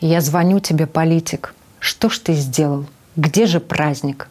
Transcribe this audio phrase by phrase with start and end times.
[0.00, 1.54] Я звоню тебе, политик.
[1.78, 2.84] Что ж ты сделал?
[3.16, 4.28] Где же праздник?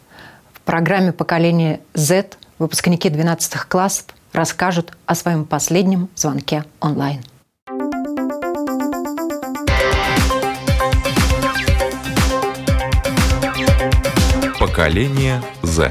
[0.52, 7.24] В программе «Поколение Z» выпускники 12 классов расскажут о своем последнем звонке онлайн.
[14.60, 15.90] Поколение Z.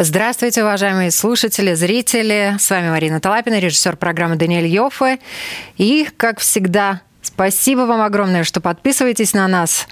[0.00, 2.54] Здравствуйте, уважаемые слушатели, зрители.
[2.60, 5.18] С вами Марина Талапина, режиссер программы Даниэль Йоффе.
[5.76, 9.88] И, как всегда, спасибо вам огромное, что подписываетесь на нас,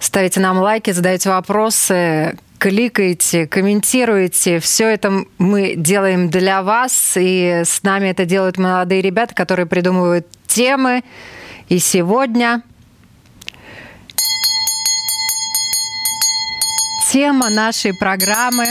[0.00, 4.58] ставите нам лайки, задаете вопросы, кликаете, комментируете.
[4.58, 10.26] Все это мы делаем для вас, и с нами это делают молодые ребята, которые придумывают
[10.48, 11.04] темы.
[11.68, 12.60] И сегодня
[17.12, 18.66] тема нашей программы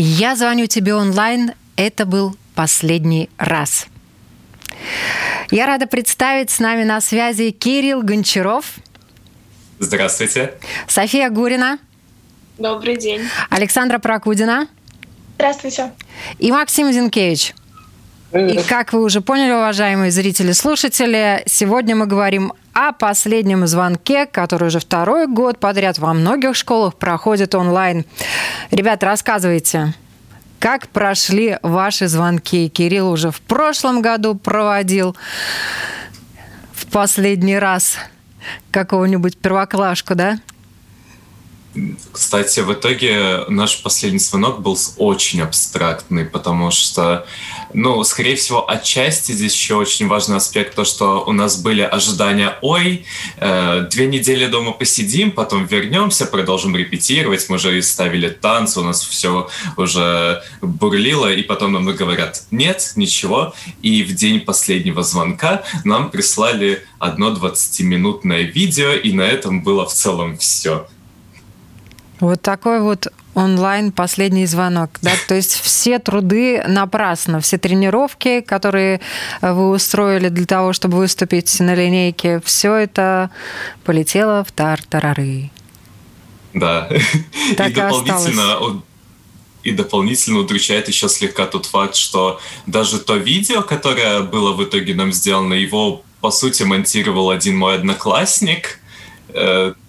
[0.00, 1.52] я звоню тебе онлайн.
[1.76, 3.86] Это был последний раз.
[5.50, 8.74] Я рада представить с нами на связи Кирилл Гончаров.
[9.78, 10.54] Здравствуйте.
[10.86, 11.78] София Гурина.
[12.58, 13.22] Добрый день.
[13.48, 14.66] Александра Прокудина.
[15.36, 15.92] Здравствуйте.
[16.38, 17.54] И Максим Зинкевич.
[18.32, 24.68] И как вы уже поняли, уважаемые зрители, слушатели, сегодня мы говорим о последнем звонке, который
[24.68, 28.04] уже второй год подряд во многих школах проходит онлайн.
[28.70, 29.94] Ребята, рассказывайте,
[30.58, 32.68] как прошли ваши звонки?
[32.68, 35.16] Кирилл уже в прошлом году проводил
[36.74, 37.96] в последний раз
[38.70, 40.38] какого-нибудь первоклашку, да?
[42.12, 47.26] Кстати, в итоге наш последний звонок был очень абстрактный, потому что,
[47.74, 52.56] ну, скорее всего, отчасти здесь еще очень важный аспект, то, что у нас были ожидания,
[52.62, 53.04] ой,
[53.36, 59.02] э, две недели дома посидим, потом вернемся, продолжим репетировать, мы же ставили танцы, у нас
[59.04, 66.10] все уже бурлило, и потом нам говорят, нет, ничего, и в день последнего звонка нам
[66.10, 70.86] прислали одно 20-минутное видео, и на этом было в целом все.
[72.20, 79.00] Вот такой вот онлайн последний звонок, да, то есть все труды напрасно, все тренировки, которые
[79.40, 83.30] вы устроили для того, чтобы выступить на линейке, все это
[83.84, 85.50] полетело в тартарары.
[86.54, 86.88] Да.
[87.56, 88.82] Так и, и дополнительно
[89.62, 94.94] и дополнительно удручает еще слегка тот факт, что даже то видео, которое было в итоге
[94.94, 98.80] нам сделано, его по сути монтировал один мой одноклассник.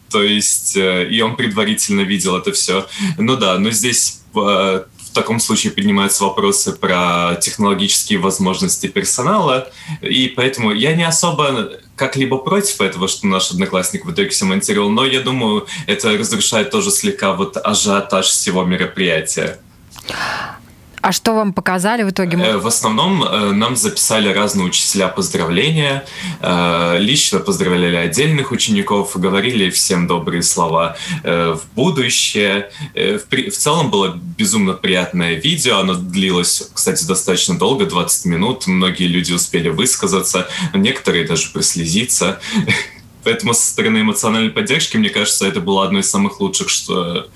[0.10, 2.88] То есть, э, и он предварительно видел это все.
[3.18, 9.72] Ну да, но здесь э, в таком случае поднимаются вопросы про технологические возможности персонала,
[10.02, 14.90] и поэтому я не особо как-либо против этого, что наш одноклассник в итоге все монтировал,
[14.90, 19.60] но я думаю, это разрушает тоже слегка вот ажиотаж всего мероприятия.
[21.02, 22.38] А что вам показали в итоге?
[22.38, 26.06] Э, в основном э, нам записали разные учителя поздравления,
[26.42, 32.72] э, лично поздравляли отдельных учеников, говорили всем добрые слова в будущее.
[32.94, 39.32] В целом было безумно приятное видео, оно длилось, кстати, достаточно долго, 20 минут, многие люди
[39.34, 42.40] успели высказаться, некоторые даже прослезиться.
[43.24, 47.28] Поэтому со стороны эмоциональной поддержки, мне кажется, это было одно из самых лучших что,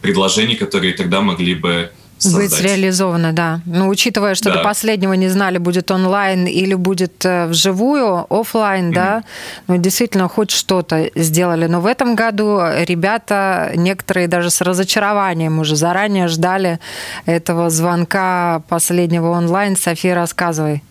[0.00, 2.50] предложений, которые тогда могли бы создать.
[2.50, 3.60] Быть реализовано, да.
[3.66, 4.56] Но ну, учитывая, что да.
[4.56, 8.94] до последнего не знали, будет онлайн или будет э, вживую, офлайн, mm-hmm.
[8.94, 9.24] да,
[9.68, 11.66] ну, действительно, хоть что-то сделали.
[11.66, 16.78] Но в этом году ребята, некоторые даже с разочарованием уже заранее ждали
[17.26, 19.76] этого звонка последнего онлайн.
[19.76, 20.82] София, рассказывай.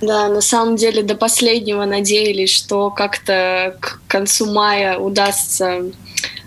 [0.00, 5.84] Да, на самом деле до последнего надеялись, что как-то к концу мая удастся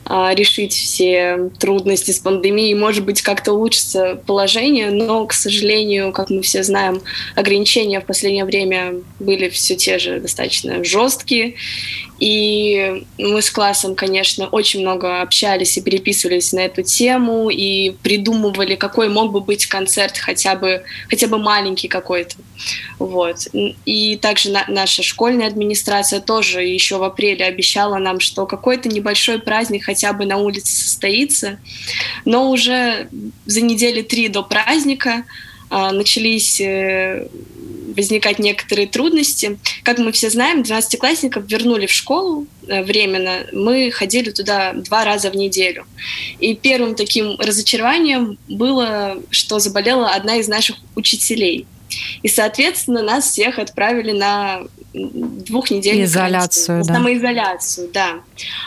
[0.10, 6.42] решить все трудности с пандемией, может быть, как-то улучшится положение, но, к сожалению, как мы
[6.42, 7.02] все знаем,
[7.36, 11.56] ограничения в последнее время были все те же достаточно жесткие,
[12.20, 18.76] и мы с классом, конечно, очень много общались и переписывались на эту тему и придумывали,
[18.76, 22.36] какой мог бы быть концерт, хотя бы, хотя бы маленький какой-то.
[22.98, 23.48] Вот.
[23.86, 29.40] И также на, наша школьная администрация тоже еще в апреле обещала нам, что какой-то небольшой
[29.40, 31.58] праздник хотя бы на улице состоится.
[32.26, 33.08] Но уже
[33.46, 35.24] за недели три до праздника
[35.70, 37.28] а, начались э,
[37.96, 39.60] возникать некоторые трудности.
[39.84, 43.46] Как мы все знаем, 12-классников вернули в школу э, временно.
[43.52, 45.86] Мы ходили туда два раза в неделю.
[46.40, 51.66] И первым таким разочарованием было, что заболела одна из наших учителей.
[52.22, 54.62] И, соответственно, нас всех отправили на
[54.94, 56.94] двухнедельную изоляцию, да.
[56.96, 58.22] самоизоляцию, да.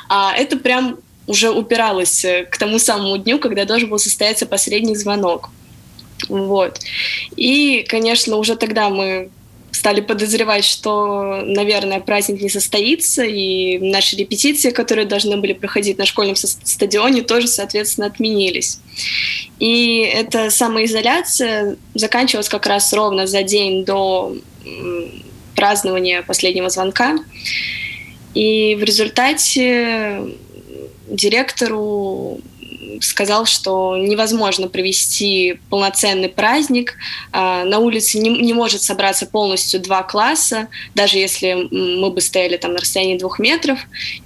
[0.09, 4.97] А это прям уже упиралось э, к тому самому дню, когда должен был состояться последний
[4.97, 5.51] звонок.
[6.29, 6.81] Вот.
[7.37, 9.31] И, конечно, уже тогда мы
[9.73, 16.05] стали подозревать, что, наверное, праздник не состоится, и наши репетиции, которые должны были проходить на
[16.05, 18.79] школьном стадионе, тоже, соответственно, отменились.
[19.59, 24.37] И эта самоизоляция заканчивалась как раз ровно за день до
[25.57, 27.19] празднования последнего звонка.
[28.35, 30.23] И в результате
[31.09, 32.41] директору
[33.01, 36.97] сказал, что невозможно провести полноценный праздник.
[37.33, 42.57] А, на улице не, не может собраться полностью два класса, даже если мы бы стояли
[42.57, 43.79] там на расстоянии двух метров.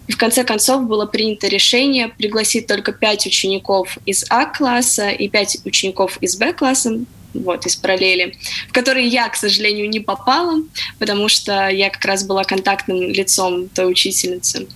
[0.08, 5.58] И в конце концов было принято решение пригласить только пять учеников из А-класса и пять
[5.64, 7.00] учеников из Б-класса,
[7.34, 8.36] вот, из параллели,
[8.68, 10.62] в которые я, к сожалению, не попала,
[10.98, 14.66] потому что я как раз была контактным лицом той учительницы.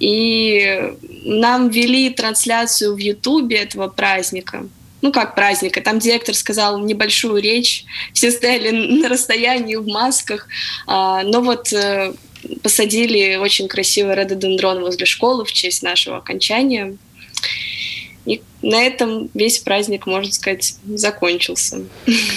[0.00, 0.92] И
[1.24, 4.66] нам вели трансляцию в Ютубе этого праздника.
[5.02, 5.80] Ну, как праздника.
[5.80, 7.84] Там директор сказал небольшую речь.
[8.12, 8.70] Все стояли
[9.00, 10.48] на расстоянии в масках.
[10.86, 12.12] А, но вот э,
[12.62, 16.96] посадили очень красивый рододендрон возле школы в честь нашего окончания.
[18.26, 21.84] И на этом весь праздник, можно сказать, закончился.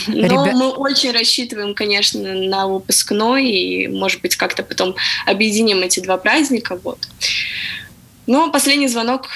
[0.07, 0.53] Но Ребят...
[0.53, 4.95] мы очень рассчитываем, конечно, на выпускной, и, может быть, как-то потом
[5.25, 6.79] объединим эти два праздника.
[6.83, 6.99] Вот.
[8.27, 9.27] Но последний звонок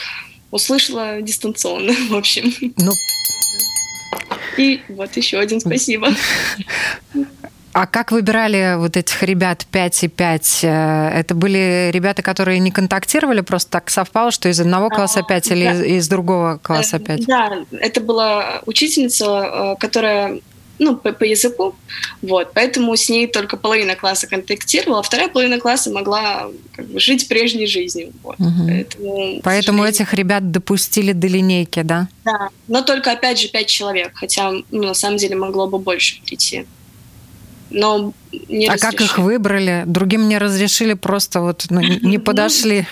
[0.52, 2.54] услышала дистанционно, в общем.
[2.78, 2.92] Ну...
[4.58, 6.10] И вот еще один спасибо.
[7.74, 10.60] А как выбирали вот этих ребят 5 и 5?
[10.64, 15.52] Э, это были ребята, которые не контактировали, просто так совпало, что из одного класса 5
[15.52, 15.86] или да.
[15.86, 17.20] из другого класса 5?
[17.20, 20.40] Э, да, это была учительница, э, которая
[20.80, 21.75] ну, по, по языку,
[22.22, 27.00] вот, поэтому с ней только половина класса контактировала, а вторая половина класса могла как бы,
[27.00, 28.68] жить прежней жизнью, вот, угу.
[28.68, 29.42] поэтому...
[29.44, 32.08] Поэтому этих ребят допустили до линейки, да?
[32.26, 36.22] Да, но только, опять же, пять человек, хотя, ну, на самом деле, могло бы больше
[36.24, 36.66] прийти
[37.69, 38.13] но
[38.50, 39.83] не А как их выбрали?
[39.86, 42.86] Другим не разрешили, просто вот ну, не ну, подошли.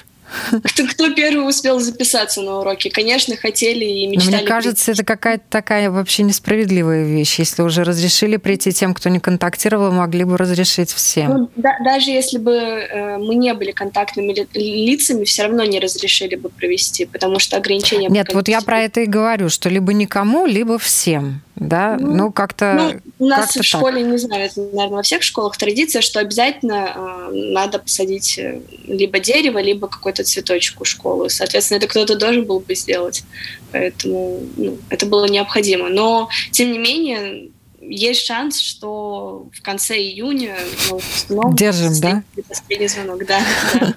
[0.63, 2.89] Кто, кто первый успел записаться на уроки?
[2.89, 4.31] Конечно, хотели и мечтали.
[4.31, 5.01] Но мне кажется, прийти.
[5.01, 7.39] это какая-то такая вообще несправедливая вещь.
[7.39, 11.31] Если уже разрешили прийти тем, кто не контактировал, могли бы разрешить всем.
[11.31, 14.47] Ну, да, даже если бы э, мы не были контактными ли,
[14.85, 18.07] лицами, все равно не разрешили бы провести, потому что ограничения...
[18.07, 22.31] Нет, вот я про это и говорю, что либо никому, либо всем да, ну, ну
[22.31, 22.73] как-то...
[22.73, 24.11] Ну, у нас в школе, так.
[24.11, 29.19] не знаю, это, наверное, во всех школах традиция, что обязательно э, надо посадить э, либо
[29.19, 31.29] дерево, либо какой-то цветочек у школы.
[31.29, 33.23] Соответственно, это кто-то должен был бы сделать.
[33.71, 35.89] Поэтому ну, это было необходимо.
[35.89, 40.57] Но, тем не менее, есть шанс, что в конце июня
[40.89, 42.23] мы выпускном Держим, да?
[42.49, 43.39] Последний звонок, да.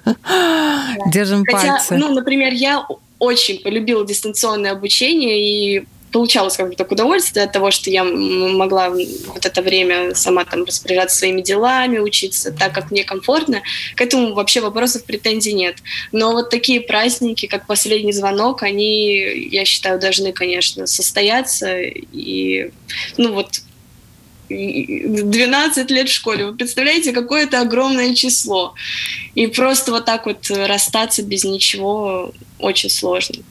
[1.11, 1.97] Держим пальцы.
[1.97, 2.85] Ну, например, я
[3.17, 8.89] очень полюбила дистанционное обучение, и получалось как бы так удовольствие от того, что я могла
[8.89, 13.61] вот это время сама там распоряжаться своими делами, учиться так, как мне комфортно.
[13.97, 15.75] К этому вообще вопросов претензий нет.
[16.13, 21.81] Но вот такие праздники, как последний звонок, они, я считаю, должны, конечно, состояться.
[21.81, 22.71] И,
[23.17, 23.59] ну вот,
[24.47, 26.45] 12 лет в школе.
[26.45, 28.73] Вы представляете, какое это огромное число.
[29.33, 33.43] И просто вот так вот расстаться без ничего очень сложно.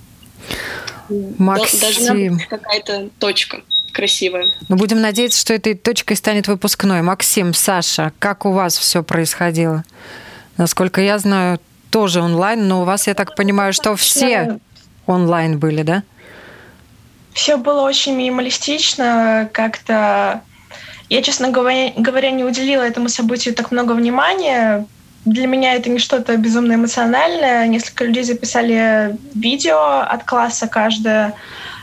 [1.38, 1.80] Максим.
[1.80, 3.60] Должна быть какая-то точка
[3.92, 4.46] красивая.
[4.68, 7.02] Ну, будем надеяться, что этой точкой станет выпускной.
[7.02, 9.84] Максим, Саша, как у вас все происходило?
[10.56, 11.60] Насколько я знаю,
[11.90, 14.58] тоже онлайн, но у вас, я так понимаю, что все
[15.06, 16.02] онлайн были, да?
[17.32, 20.42] Все было очень минималистично, как-то...
[21.08, 24.86] Я, честно говоря, говоря, не уделила этому событию так много внимания,
[25.24, 27.66] для меня это не что-то безумно эмоциональное.
[27.66, 31.34] Несколько людей записали видео от класса каждое.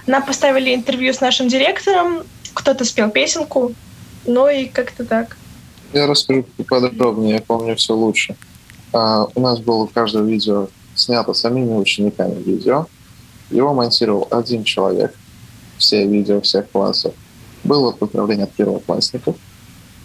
[0.05, 2.23] Нам поставили интервью с нашим директором.
[2.53, 3.73] Кто-то спел песенку.
[4.25, 5.37] Ну и как-то так.
[5.93, 8.35] Я расскажу подробнее, я помню все лучше.
[8.93, 12.85] А, у нас было каждое видео снято самими учениками видео.
[13.49, 15.15] Его монтировал один человек.
[15.77, 17.13] Все видео всех классов.
[17.63, 19.35] Было поздравление от первоклассников,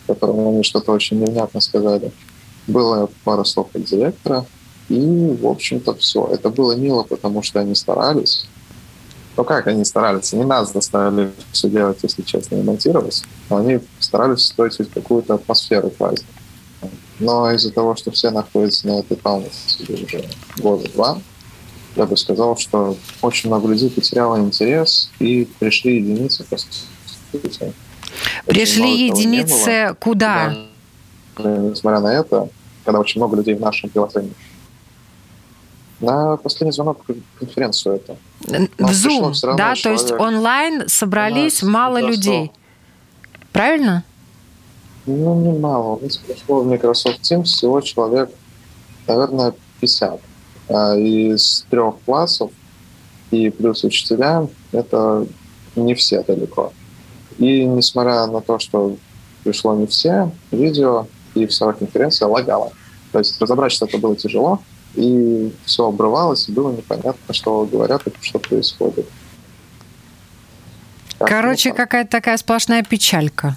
[0.07, 2.13] которым они что-то очень невнятно сказали.
[2.67, 4.45] Было пару слов от директора,
[4.89, 6.27] и, в общем-то, все.
[6.27, 8.47] Это было мило, потому что они старались.
[9.37, 10.33] Ну как они старались?
[10.33, 13.23] Не нас заставили все делать, если честно, и монтировать.
[13.51, 16.33] Но они старались строить какую-то атмосферу праздника.
[17.19, 19.49] Но из-за того, что все находятся на этой паузе
[19.89, 20.25] уже
[20.59, 21.19] года два,
[21.97, 27.73] я бы сказал, что очень много людей потеряло интерес и пришли единицы, по сути.
[28.47, 30.57] Пришли единицы куда?
[31.39, 32.49] Да, несмотря на это,
[32.87, 34.33] когда очень много людей в нашем приложении.
[36.01, 37.05] На последний звонок
[37.39, 38.17] конференцию это.
[38.79, 39.75] В Zoom, да?
[39.75, 39.83] Человек.
[39.83, 42.53] То есть онлайн собрались мало людей.
[43.53, 44.05] Правильно?
[45.07, 45.97] Ну, не мало.
[45.97, 48.31] У нас пришло в Microsoft Teams всего человек,
[49.07, 50.21] наверное, 50.
[50.69, 52.51] А из трех классов
[53.31, 55.27] и плюс учителя это
[55.75, 56.73] не все далеко.
[57.39, 58.97] И несмотря на то, что
[59.45, 62.73] пришло не все, видео и вся конференция лагала.
[63.13, 64.61] То есть разобрать что-то было тяжело,
[64.95, 69.07] и все обрывалось, и было непонятно, что говорят и что происходит.
[71.19, 73.57] Короче, какая-то такая сплошная печалька.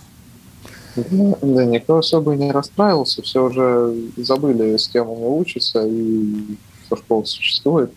[0.96, 6.98] Да, да, никто особо не расстраивался, все уже забыли, с кем они учатся и что
[6.98, 7.94] школа существует.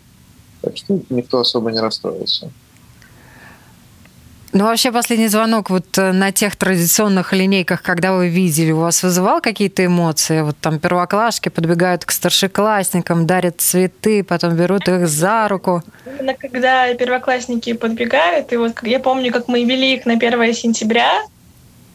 [0.60, 2.50] Так что никто особо не расстроился.
[4.54, 9.02] Ну, вообще, последний звонок вот э, на тех традиционных линейках, когда вы видели, у вас
[9.02, 10.42] вызывал какие-то эмоции?
[10.42, 15.82] Вот там первоклашки подбегают к старшеклассникам, дарят цветы, потом берут их за руку.
[16.38, 21.22] Когда первоклассники подбегают, и вот я помню, как мы вели их на 1 сентября,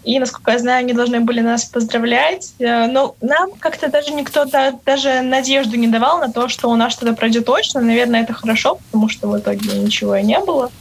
[0.03, 2.53] и, насколько я знаю, они должны были нас поздравлять.
[2.57, 4.45] Э, но нам как-то даже никто
[4.83, 7.81] даже надежду не давал на то, что у нас что-то пройдет точно.
[7.81, 10.71] Наверное, это хорошо, потому что в итоге ничего и не было.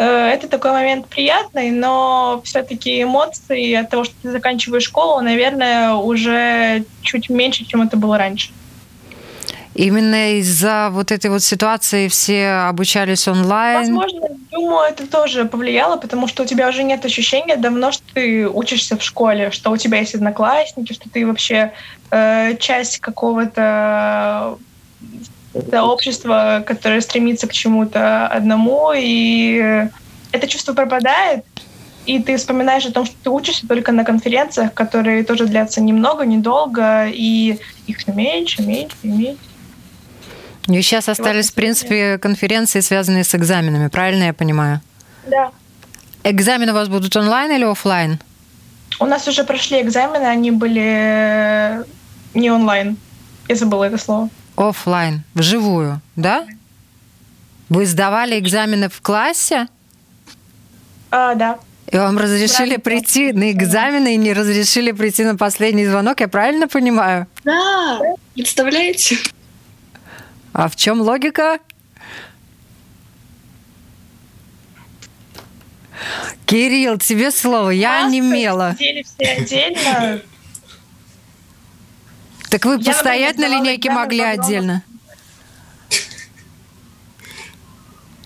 [0.00, 5.92] Э, это такой момент приятный, но все-таки эмоции от того, что ты заканчиваешь школу, наверное,
[5.92, 8.50] уже чуть меньше, чем это было раньше.
[9.74, 13.78] Именно из-за вот этой вот ситуации все обучались онлайн?
[13.78, 18.48] Возможно, думаю, это тоже повлияло, потому что у тебя уже нет ощущения давно, что ты
[18.48, 21.72] учишься в школе, что у тебя есть одноклассники, что ты вообще
[22.10, 24.56] э, часть какого-то
[25.54, 29.88] это общество, которое стремится к чему-то одному, и
[30.32, 31.44] это чувство пропадает,
[32.06, 36.24] и ты вспоминаешь о том, что ты учишься только на конференциях, которые тоже длятся немного,
[36.24, 39.40] недолго, и их все меньше, меньше и меньше.
[40.66, 44.80] Ну и сейчас остались, в принципе, конференции, связанные с экзаменами, правильно я понимаю?
[45.26, 45.50] Да.
[46.22, 48.20] Экзамены у вас будут онлайн или офлайн?
[49.00, 51.82] У нас уже прошли экзамены, они были
[52.34, 52.98] не онлайн.
[53.48, 56.46] Я забыла это слово офлайн, вживую, да?
[57.68, 59.68] Вы сдавали экзамены в классе?
[61.10, 61.58] А, да.
[61.90, 66.28] И вам разрешили да, прийти на экзамены и не разрешили прийти на последний звонок, я
[66.28, 67.26] правильно понимаю?
[67.44, 68.00] Да,
[68.34, 69.18] представляете?
[70.52, 71.58] А в чем логика?
[76.46, 78.74] Кирилл, тебе слово, я онемела.
[78.78, 80.20] Сидели все отдельно,
[82.50, 84.82] так вы я постоять на линейке могли отдельно?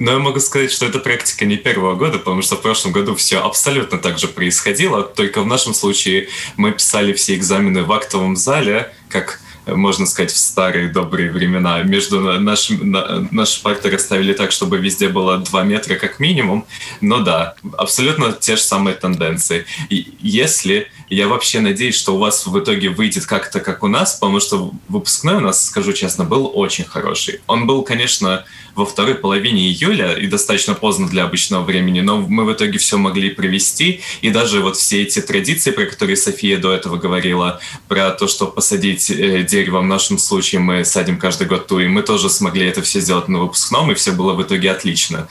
[0.01, 3.15] Но я могу сказать, что это практика не первого года, потому что в прошлом году
[3.15, 8.35] все абсолютно так же происходило, только в нашем случае мы писали все экзамены в актовом
[8.35, 11.83] зале, как можно сказать, в старые добрые времена.
[11.83, 16.67] Между нашим, на, наши парты расставили так, чтобы везде было 2 метра как минимум.
[17.01, 19.65] Но да, абсолютно те же самые тенденции.
[19.89, 24.15] И если я вообще надеюсь, что у вас в итоге выйдет как-то как у нас,
[24.15, 27.41] потому что выпускной у нас, скажу честно, был очень хороший.
[27.47, 28.45] Он был, конечно,
[28.75, 32.97] во второй половине июля и достаточно поздно для обычного времени, но мы в итоге все
[32.97, 38.11] могли провести, и даже вот все эти традиции, про которые София до этого говорила, про
[38.11, 42.03] то, что посадить э, дерево, в нашем случае мы садим каждый год ту, и мы
[42.03, 45.29] тоже смогли это все сделать на выпускном, и все было в итоге отлично.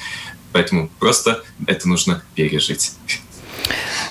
[0.52, 2.92] Поэтому просто это нужно пережить.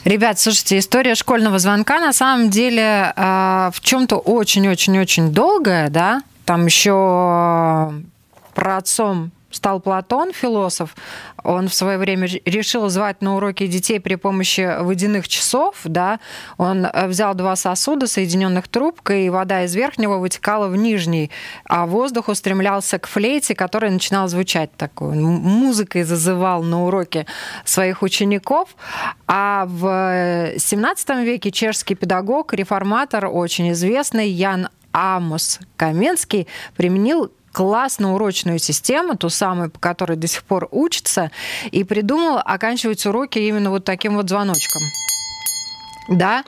[0.05, 6.23] Ребят, слушайте, история школьного звонка на самом деле э, в чем-то очень-очень-очень долгая, да?
[6.45, 7.93] Там еще
[8.55, 10.95] про отцом стал Платон, философ,
[11.45, 16.21] он в свое время решил звать на уроки детей при помощи водяных часов, да,
[16.59, 21.31] он э, взял два сосуда, соединенных трубкой, и вода из верхнего вытекала в нижний,
[21.65, 25.17] а воздух устремлялся к флейте, которая начинала звучать такой.
[25.17, 27.27] Музыкой зазывал на уроки
[27.65, 28.77] своих учеников.
[29.27, 39.17] А в 17 веке чешский педагог, реформатор, очень известный Ян Амус Каменский применил классно-урочную систему,
[39.17, 41.31] ту самую, по которой до сих пор учится,
[41.71, 44.83] и придумал оканчивать уроки именно вот таким вот звоночком.
[46.09, 46.45] Да,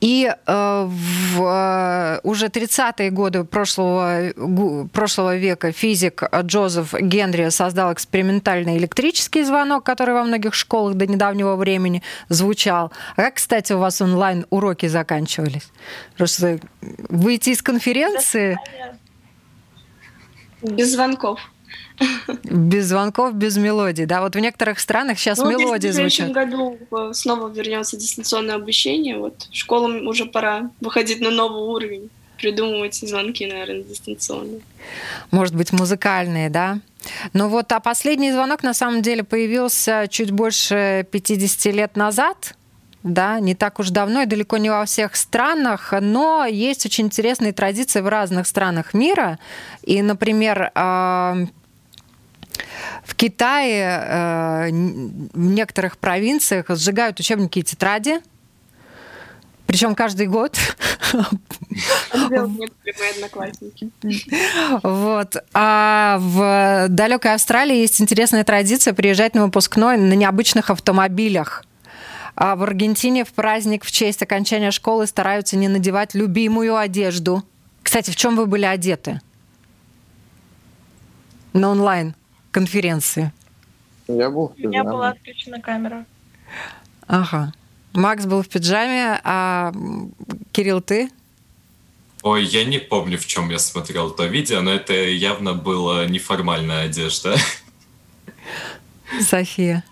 [0.00, 4.32] и э, в э, уже 30-е годы прошлого,
[4.92, 11.56] прошлого века физик Джозеф Генри создал экспериментальный электрический звонок, который во многих школах до недавнего
[11.56, 12.92] времени звучал.
[13.16, 15.68] А как, кстати, у вас онлайн-уроки заканчивались?
[16.16, 16.60] Просто
[17.08, 18.58] выйти из конференции...
[20.70, 21.40] Без звонков.
[22.44, 24.20] Без звонков, без мелодий, да?
[24.20, 26.12] Вот в некоторых странах сейчас ну, мелодии звучат.
[26.12, 29.18] В следующем году э, снова вернется дистанционное обучение.
[29.18, 32.10] Вот школам уже пора выходить на новый уровень.
[32.36, 34.60] придумывать звонки, наверное, дистанционно.
[35.30, 36.80] Может быть, музыкальные, да?
[37.32, 42.54] Ну вот, а последний звонок на самом деле появился чуть больше 50 лет назад,
[43.06, 47.52] да, не так уж давно и далеко не во всех странах, но есть очень интересные
[47.52, 49.38] традиции в разных странах мира.
[49.82, 51.48] И, например, в
[53.14, 58.20] Китае э, в некоторых провинциях сжигают учебники и тетради,
[59.66, 60.56] причем каждый год.
[64.82, 65.36] Вот.
[65.54, 71.64] А в далекой Австралии есть интересная традиция приезжать на выпускной на необычных автомобилях.
[72.36, 77.42] А в Аргентине в праздник в честь окончания школы стараются не надевать любимую одежду.
[77.82, 79.22] Кстати, в чем вы были одеты?
[81.54, 83.32] На онлайн-конференции.
[84.06, 86.04] Я был У меня была отключена камера.
[87.06, 87.54] Ага.
[87.94, 89.72] Макс был в пиджаме, а
[90.52, 91.10] Кирилл, ты?
[92.22, 96.84] Ой, я не помню, в чем я смотрел то видео, но это явно была неформальная
[96.84, 97.36] одежда.
[99.20, 99.82] София.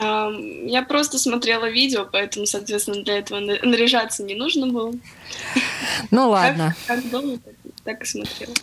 [0.00, 4.92] Я просто смотрела видео, поэтому, соответственно, для этого наряжаться не нужно было.
[6.10, 6.76] Ну ладно.
[6.86, 7.38] Как, как дома,
[7.84, 8.54] так и смотрела.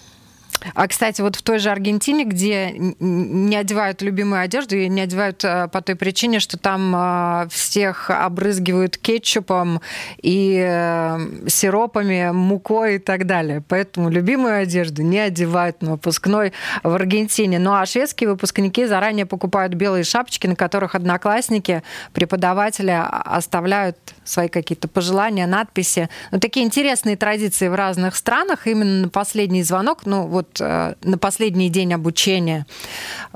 [0.74, 5.43] А, кстати, вот в той же Аргентине, где не одевают любимую одежду, и не одевают
[5.43, 9.81] э, по той причине, что там э, всех обрызгивают кетчупом
[10.21, 13.63] и э, сиропами, мукой и так далее.
[13.67, 17.59] Поэтому любимую одежду не одевают на выпускной в Аргентине.
[17.59, 21.83] Ну а шведские выпускники заранее покупают белые шапочки, на которых одноклассники,
[22.13, 26.09] преподаватели оставляют свои какие-то пожелания, надписи.
[26.31, 28.67] Ну, такие интересные традиции в разных странах.
[28.67, 32.65] Именно последний звонок, ну вот Э, на последний день обучения.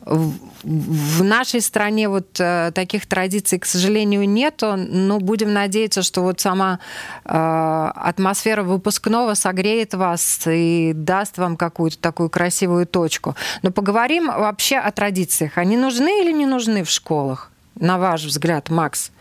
[0.05, 6.39] В нашей стране вот э, таких традиций, к сожалению, нету, но будем надеяться, что вот
[6.39, 6.79] сама
[7.25, 13.35] э, атмосфера выпускного согреет вас и даст вам какую-то такую красивую точку.
[13.61, 15.57] Но поговорим вообще о традициях.
[15.57, 19.11] Они нужны или не нужны в школах, на ваш взгляд, Макс?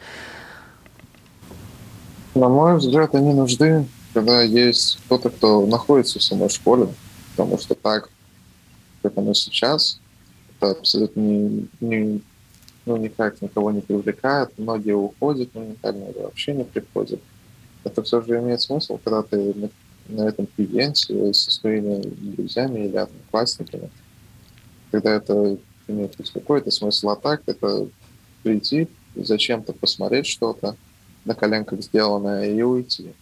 [2.35, 6.89] На мой взгляд, они нужны, когда есть кто-то, кто находится в самой школе,
[7.39, 8.11] потому что так,
[9.01, 10.01] как оно сейчас,
[10.57, 12.21] это абсолютно не, не,
[12.85, 17.21] ну, никак никого не привлекает, многие уходят моментально или вообще не приходят.
[17.85, 19.71] Это все же имеет смысл, когда ты на,
[20.09, 22.03] на этом клиенте со своими
[22.35, 23.89] друзьями или одноклассниками,
[24.91, 27.87] когда это имеет какой-то смысл, а так это
[28.43, 30.75] прийти, зачем-то посмотреть что-то
[31.25, 33.13] на коленках сделанное и уйти.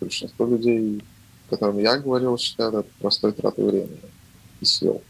[0.00, 1.02] Большинство людей
[1.46, 4.00] о котором я говорил, считают это простой тратой времени
[4.60, 5.02] и сил.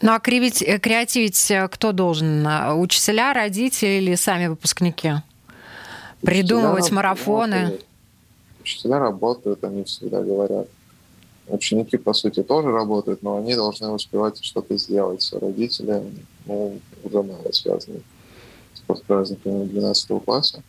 [0.00, 2.46] Ну а кривить, э, креативить э, кто должен?
[2.78, 5.12] Учителя, родители или сами выпускники?
[6.22, 7.56] Придумывать учителя марафоны?
[7.56, 7.86] Работают.
[8.60, 10.68] Учителя работают, они всегда говорят.
[11.48, 15.28] Ученики, по сути, тоже работают, но они должны успевать что-то сделать.
[15.32, 16.02] Родители
[16.46, 18.02] ну, уже мало связаны
[18.74, 20.62] с праздниками 12 класса.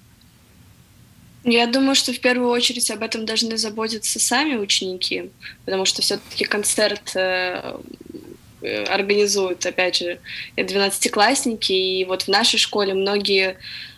[1.43, 5.31] Я думаю, что в первую очередь об этом должны заботиться сами ученики,
[5.65, 7.77] потому что все-таки концерт э,
[8.61, 10.19] э организуют, опять же,
[10.55, 13.57] 12-классники, и вот в нашей школе многие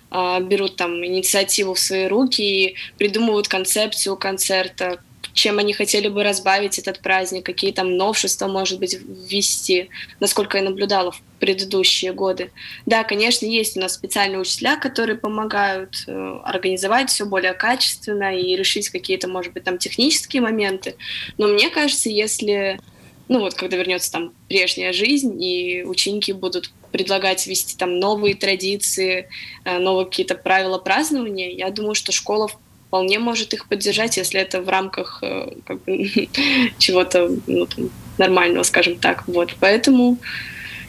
[0.10, 4.99] э, берут там инициативу в свои руки и придумывают концепцию концерта,
[5.36, 9.89] чем они хотели бы разбавить этот праздник, какие там новшества, может быть, ввести,
[10.21, 12.52] насколько я наблюдала в предыдущие годы.
[12.86, 18.56] Да, конечно, есть у нас специальные учителя, которые помогают э, организовать все более качественно и
[18.56, 20.95] решить какие-то, может быть, там технические моменты.
[21.38, 22.80] Но мне кажется, если
[23.28, 29.28] ну вот когда вернется там прежняя жизнь, и ученики будут предлагать вести там новые традиции,
[29.65, 32.50] э, новые какие-то правила празднования, я думаю, что школа
[32.95, 36.08] вполне может их поддержать, если это в рамках э, как бы,
[36.77, 37.67] чего-то ну,
[38.17, 39.27] нормального, скажем так.
[39.27, 40.17] Вот, поэтому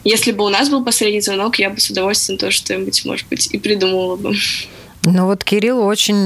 [0.05, 3.53] если бы у нас был последний звонок, я бы с удовольствием тоже что-нибудь, может быть,
[3.53, 4.37] и придумала бы.
[5.09, 6.17] Ну вот Кирилл очень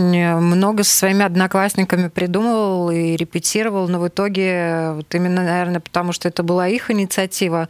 [0.41, 6.29] много со своими одноклассниками придумывал и репетировал, но в итоге вот именно, наверное, потому что
[6.29, 7.69] это была их инициатива,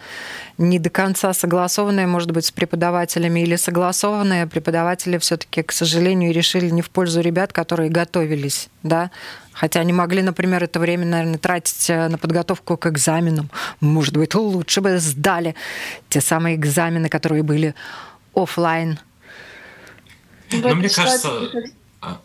[0.56, 6.70] не до конца согласованная, может быть, с преподавателями или согласованная, преподаватели все-таки, к сожалению, решили
[6.70, 9.10] не в пользу ребят, которые готовились, да,
[9.52, 13.50] Хотя они могли, например, это время, наверное, тратить э, на подготовку к экзаменам.
[13.80, 15.54] Может быть, лучше бы сдали
[16.08, 17.74] те самые экзамены, которые были
[18.34, 18.98] офлайн
[20.52, 21.50] но мне кажется...
[22.00, 22.20] А,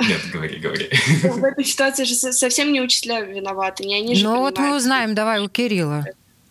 [0.00, 0.90] нет, говори, говори.
[1.22, 5.14] В этой ситуации же совсем не учителя виноваты, не они же Ну вот мы узнаем,
[5.14, 6.04] давай у Кирилла.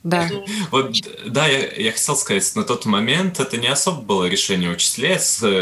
[0.03, 0.29] да.
[0.71, 5.17] Вот, да, я, я хотел сказать, на тот момент это не особо было решение учителей,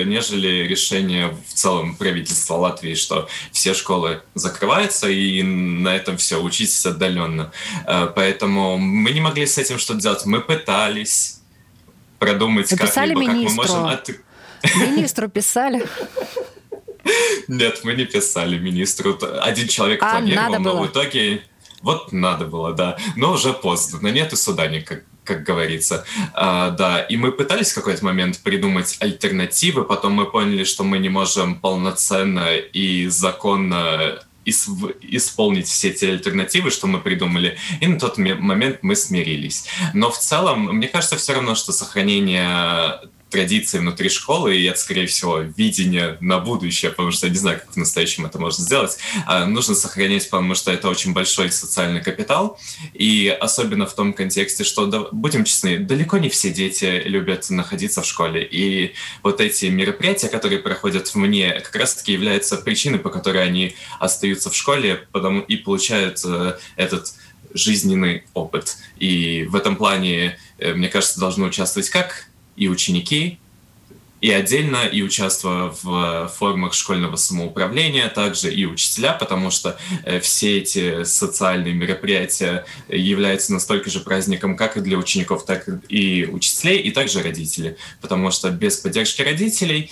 [0.06, 6.86] нежели решение в целом правительства Латвии, что все школы закрываются, и на этом все, учитесь
[6.86, 7.52] отдаленно.
[7.88, 10.26] Э, поэтому мы не могли с этим что-то делать.
[10.26, 11.40] Мы пытались
[12.20, 13.86] продумать как-либо, как мы можем...
[13.86, 14.10] От...
[14.76, 15.86] Министру писали?
[17.48, 19.18] Нет, мы не писали министру.
[19.42, 21.44] Один человек а, планировал, но в итоге
[21.82, 22.98] вот надо было, да.
[23.16, 24.00] Но уже поздно.
[24.02, 26.06] Но нет и суда никак как говорится.
[26.34, 31.00] А, да, и мы пытались в какой-то момент придумать альтернативы, потом мы поняли, что мы
[31.00, 38.18] не можем полноценно и законно исполнить все эти альтернативы, что мы придумали, и на тот
[38.18, 39.66] момент мы смирились.
[39.94, 43.00] Но в целом, мне кажется, все равно, что сохранение
[43.36, 47.60] традиции внутри школы, и это, скорее всего, видение на будущее, потому что я не знаю,
[47.60, 52.02] как в настоящем это можно сделать, а нужно сохранять, потому что это очень большой социальный
[52.02, 52.58] капитал,
[52.94, 58.02] и особенно в том контексте, что, да, будем честны, далеко не все дети любят находиться
[58.02, 63.44] в школе, и вот эти мероприятия, которые проходят вне, как раз-таки являются причиной, по которой
[63.44, 67.14] они остаются в школе потому, и получают э, этот
[67.54, 68.78] жизненный опыт.
[68.98, 73.40] И в этом плане, э, мне кажется, должны участвовать как и ученики,
[74.22, 80.58] и отдельно, и участвуя в формах школьного самоуправления, также и учителя, потому что э, все
[80.58, 86.92] эти социальные мероприятия являются настолько же праздником как и для учеников, так и учителей, и
[86.92, 89.92] также родителей, потому что без поддержки родителей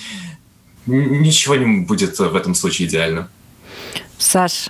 [0.88, 3.30] ничего не будет в этом случае идеально.
[4.17, 4.69] Саш,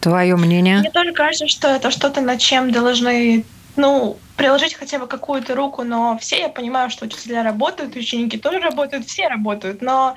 [0.00, 0.80] твое мнение?
[0.80, 3.44] Мне тоже кажется, что это что-то, над чем должны
[3.76, 8.58] ну, приложить хотя бы какую-то руку, но все, я понимаю, что учителя работают, ученики тоже
[8.58, 10.16] работают, все работают, но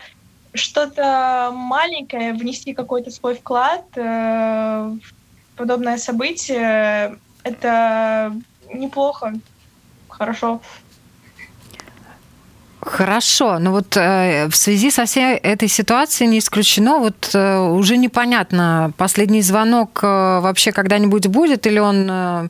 [0.54, 8.34] что-то маленькое, внести какой-то свой вклад э, в подобное событие, это
[8.74, 9.34] неплохо,
[10.10, 10.62] хорошо.
[12.80, 17.98] Хорошо, но вот э, в связи со всей этой ситуацией не исключено, вот э, уже
[17.98, 20.08] непонятно, последний звонок э,
[20.40, 22.48] вообще когда-нибудь будет или он э,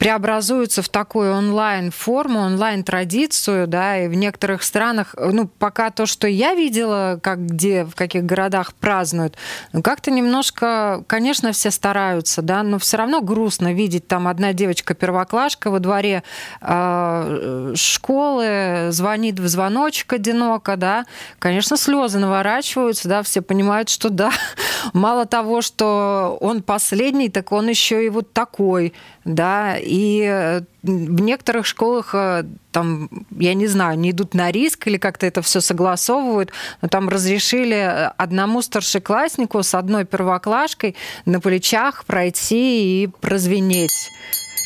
[0.00, 6.54] преобразуются в такую онлайн-форму, онлайн-традицию, да, и в некоторых странах, ну, пока то, что я
[6.54, 9.36] видела, как где, в каких городах празднуют,
[9.74, 15.70] ну, как-то немножко, конечно, все стараются, да, но все равно грустно видеть там одна девочка-первоклашка
[15.70, 16.22] во дворе
[16.62, 21.04] э, школы, звонит в звоночек одиноко, да,
[21.38, 24.32] конечно, слезы наворачиваются, да, все понимают, что да,
[24.94, 31.20] мало того, что он последний, так он еще и вот такой, да, и э, в
[31.20, 35.60] некоторых школах э, там, я не знаю, не идут на риск или как-то это все
[35.60, 44.10] согласовывают, но там разрешили э, одному старшекласснику с одной первоклашкой на плечах пройти и прозвенеть.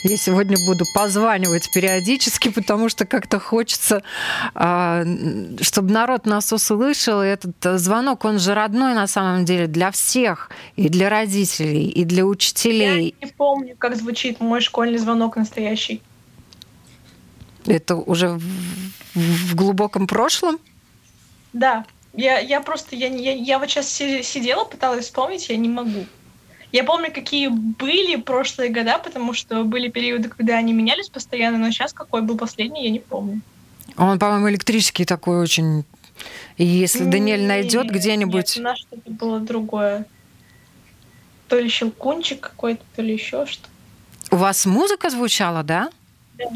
[0.05, 4.03] Я сегодня буду позванивать периодически, потому что как-то хочется,
[4.55, 5.03] а,
[5.63, 7.23] чтобы народ нас услышал.
[7.23, 12.05] И этот звонок, он же родной на самом деле для всех, и для родителей, и
[12.05, 13.15] для учителей.
[13.19, 16.03] Я не помню, как звучит мой школьный звонок настоящий.
[17.65, 18.43] Это уже в,
[19.15, 20.59] в глубоком прошлом?
[21.55, 21.87] Да.
[22.13, 26.05] Я, я просто, я, я, я вот сейчас сидела, пыталась вспомнить, я не могу.
[26.75, 31.71] Я помню, какие были прошлые года, потому что были периоды, когда они менялись постоянно, но
[31.71, 33.43] сейчас какой был последний, я не помню.
[33.97, 35.85] Он, по-моему, электрический такой очень.
[36.57, 38.57] И если Даниэль найдет где-нибудь...
[38.57, 40.05] Нет, у нас что-то было другое.
[41.47, 43.69] То ли щелкунчик какой-то, то ли еще что.
[44.33, 45.91] У вас музыка звучала, да?
[46.37, 46.47] Да.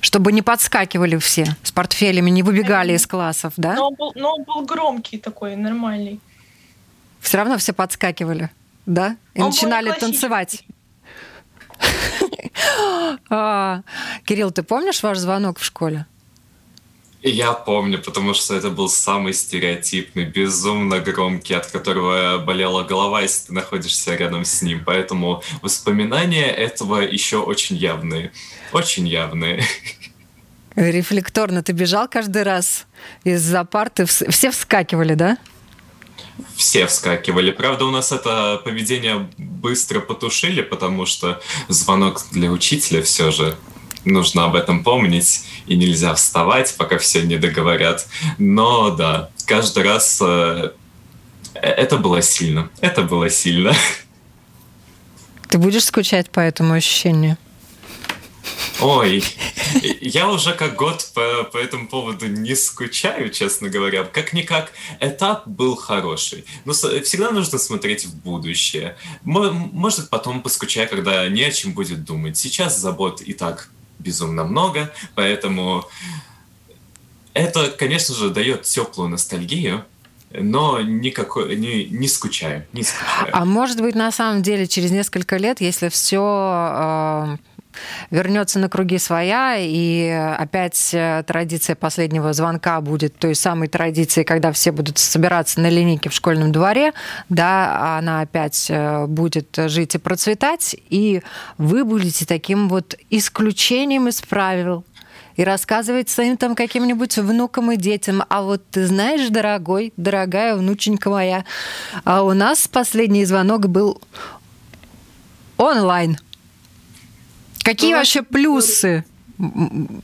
[0.00, 3.74] Чтобы не подскакивали все с портфелями, не выбегали из классов, да?
[3.74, 6.18] Но он, был, но он был громкий такой, нормальный.
[7.20, 8.48] Все равно все подскакивали
[8.86, 9.16] да?
[9.34, 10.64] И Он начинали танцевать.
[13.28, 13.82] А,
[14.24, 16.06] Кирилл, ты помнишь ваш звонок в школе?
[17.26, 23.46] Я помню, потому что это был самый стереотипный, безумно громкий, от которого болела голова, если
[23.46, 24.82] ты находишься рядом с ним.
[24.84, 28.30] Поэтому воспоминания этого еще очень явные.
[28.72, 29.64] Очень явные.
[30.76, 32.86] Рефлекторно ты бежал каждый раз
[33.24, 34.04] из-за парты.
[34.04, 35.38] Все вскакивали, да?
[36.56, 37.50] Все вскакивали.
[37.50, 43.56] Правда, у нас это поведение быстро потушили, потому что звонок для учителя все же
[44.04, 48.06] нужно об этом помнить, и нельзя вставать, пока все не договорят.
[48.38, 50.70] Но да, каждый раз э,
[51.54, 52.68] это было сильно.
[52.80, 53.74] Это было сильно.
[55.48, 57.38] Ты будешь скучать по этому ощущению?
[58.80, 59.22] Ой,
[60.00, 64.04] я уже как год по, по этому поводу не скучаю, честно говоря.
[64.04, 66.44] Как-никак, этап был хороший.
[66.64, 68.96] Но всегда нужно смотреть в будущее.
[69.22, 72.36] Может, потом поскучаю, когда не о чем будет думать.
[72.36, 75.88] Сейчас забот и так безумно много, поэтому
[77.32, 79.84] это, конечно же, дает теплую ностальгию,
[80.30, 83.30] но никакой, не, не скучаю, не скучаю.
[83.32, 87.36] А может быть, на самом деле, через несколько лет, если все э,
[88.10, 94.52] вернется на круги своя, и опять э, традиция последнего звонка будет той самой традицией, когда
[94.52, 96.92] все будут собираться на линейке в школьном дворе,
[97.28, 101.22] да, она опять э, будет жить и процветать, и
[101.58, 104.84] вы будете таким вот исключением из правил,
[105.36, 111.10] и рассказывать своим там каким-нибудь внукам и детям, а вот ты знаешь, дорогой, дорогая внученька
[111.10, 111.44] моя,
[112.04, 114.00] а у нас последний звонок был
[115.56, 116.18] онлайн.
[117.64, 119.04] Какие ну, вообще плюсы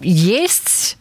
[0.01, 0.97] есть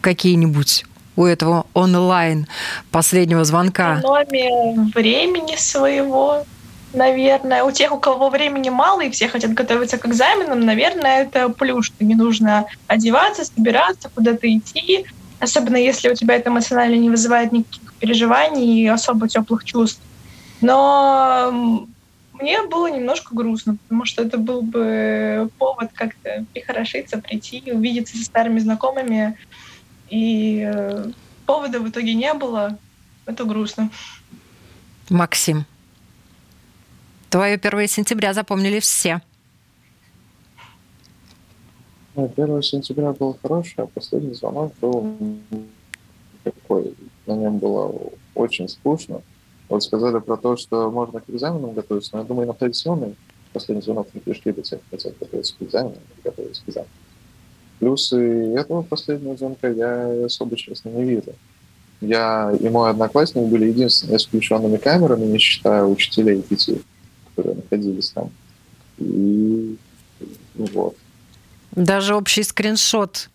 [0.00, 2.46] какие-нибудь у этого онлайн
[2.90, 3.98] последнего звонка?
[4.00, 6.46] Экономия времени своего,
[6.94, 7.62] наверное.
[7.64, 11.86] У тех, у кого времени мало и все хотят готовиться к экзаменам, наверное, это плюс,
[11.86, 15.04] что не нужно одеваться, собираться, куда-то идти.
[15.40, 20.00] Особенно если у тебя это эмоционально не вызывает никаких переживаний и особо теплых чувств.
[20.62, 21.86] Но
[22.40, 28.24] мне было немножко грустно, потому что это был бы повод как-то прихорошиться, прийти, увидеться со
[28.24, 29.36] старыми знакомыми.
[30.08, 31.10] И э,
[31.46, 32.78] повода в итоге не было.
[33.26, 33.90] Это грустно.
[35.08, 35.66] Максим,
[37.28, 39.20] твое 1 сентября запомнили все.
[42.14, 45.16] 1 сентября был хороший, а последний звонок был
[46.42, 46.94] такой.
[47.26, 47.94] На нем было
[48.34, 49.22] очень скучно.
[49.70, 53.14] Вот сказали про то, что можно к экзаменам готовиться, но я думаю, на традиционный
[53.52, 56.92] последний звонок не пришли до тех, кто хотят готовиться к экзаменам, готовиться к экзаменам.
[57.78, 61.32] Плюсы этого последнего звонка я особо, честно, не вижу.
[62.00, 66.82] Я и мой одноклассник были единственными с включенными камерами, не считая учителей пяти,
[67.28, 68.30] которые находились там.
[68.98, 69.76] И
[70.56, 70.96] вот.
[71.72, 73.30] Даже общий скриншот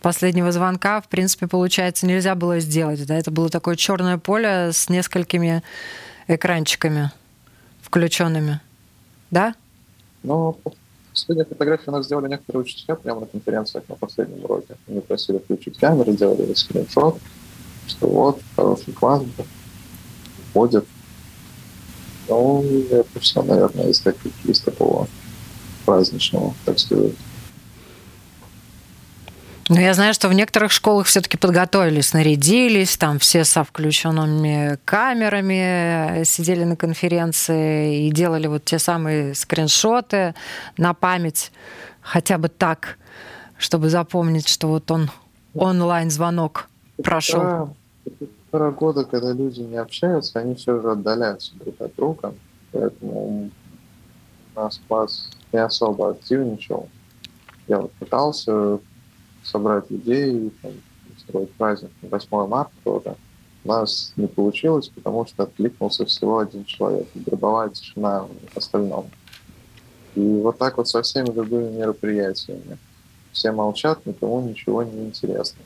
[0.00, 3.04] последнего звонка, в принципе, получается, нельзя было сделать.
[3.06, 3.16] Да?
[3.16, 5.62] Это было такое черное поле с несколькими
[6.26, 7.10] экранчиками
[7.82, 8.60] включенными.
[9.30, 9.54] Да?
[10.22, 10.58] Ну,
[11.12, 14.76] последние фотографии у нас сделали некоторые учителя прямо на конференциях на последнем уроке.
[14.86, 17.18] Они просили включить камеру, делали скриншот,
[17.86, 19.22] что вот, хороший класс
[20.52, 20.86] ходит.
[22.28, 25.08] Ну, это все, наверное, из, таких, из такого
[25.86, 27.14] праздничного, так сказать.
[29.68, 36.24] Ну, я знаю, что в некоторых школах все-таки подготовились, нарядились, там все со включенными камерами
[36.24, 40.34] сидели на конференции и делали вот те самые скриншоты
[40.78, 41.52] на память,
[42.00, 42.96] хотя бы так,
[43.58, 45.10] чтобы запомнить, что вот он
[45.54, 46.68] онлайн-звонок
[47.02, 47.76] прошел.
[48.50, 52.34] Полтора года, когда люди не общаются, они все же отдаляются друг от друга,
[52.72, 53.50] поэтому
[54.54, 56.88] у нас класс не особо активничал.
[57.66, 58.78] Я вот пытался
[59.48, 60.72] собрать людей, там,
[61.16, 63.16] устроить праздник на 8 марта тоже.
[63.64, 67.08] У нас не получилось, потому что откликнулся всего один человек.
[67.14, 69.10] Гробовая тишина в остальном.
[70.14, 72.78] И вот так вот со всеми другими мероприятиями.
[73.32, 75.60] Все молчат, никому ничего не интересно.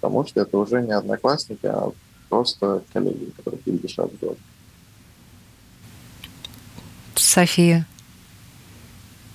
[0.00, 1.92] Потому что это уже не одноклассники, а
[2.28, 4.38] просто коллеги, которые видишь от года.
[7.14, 7.86] София.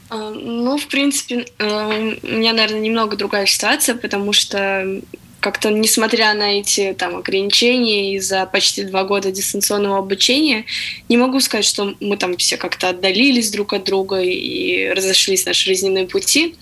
[0.09, 5.01] А, ну, в принципе, э, у меня, наверное, немного другая ситуация, потому что
[5.39, 10.65] как-то, несмотря на эти там ограничения и за почти два года дистанционного обучения,
[11.07, 15.65] не могу сказать, что мы там все как-то отдалились друг от друга и разошлись наши
[15.65, 16.55] жизненные пути.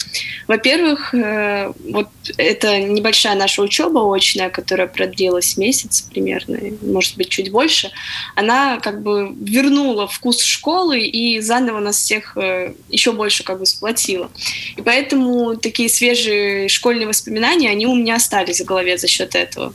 [0.47, 7.51] Во-первых, э, вот эта небольшая наша учеба очная, которая продлилась месяц примерно, может быть, чуть
[7.51, 7.91] больше,
[8.35, 13.65] она как бы вернула вкус школы и заново нас всех э, еще больше как бы
[13.65, 14.29] сплотила.
[14.75, 19.73] И поэтому такие свежие школьные воспоминания, они у меня остались голове за счет этого.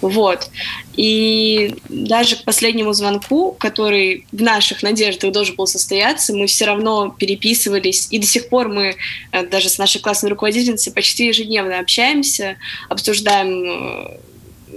[0.00, 0.50] Вот.
[0.96, 7.08] И даже к последнему звонку, который в наших надеждах должен был состояться, мы все равно
[7.08, 8.96] переписывались, и до сих пор мы
[9.32, 12.58] э, даже с нашей классной руководительницей почти ежедневно общаемся,
[12.90, 14.18] обсуждаем э,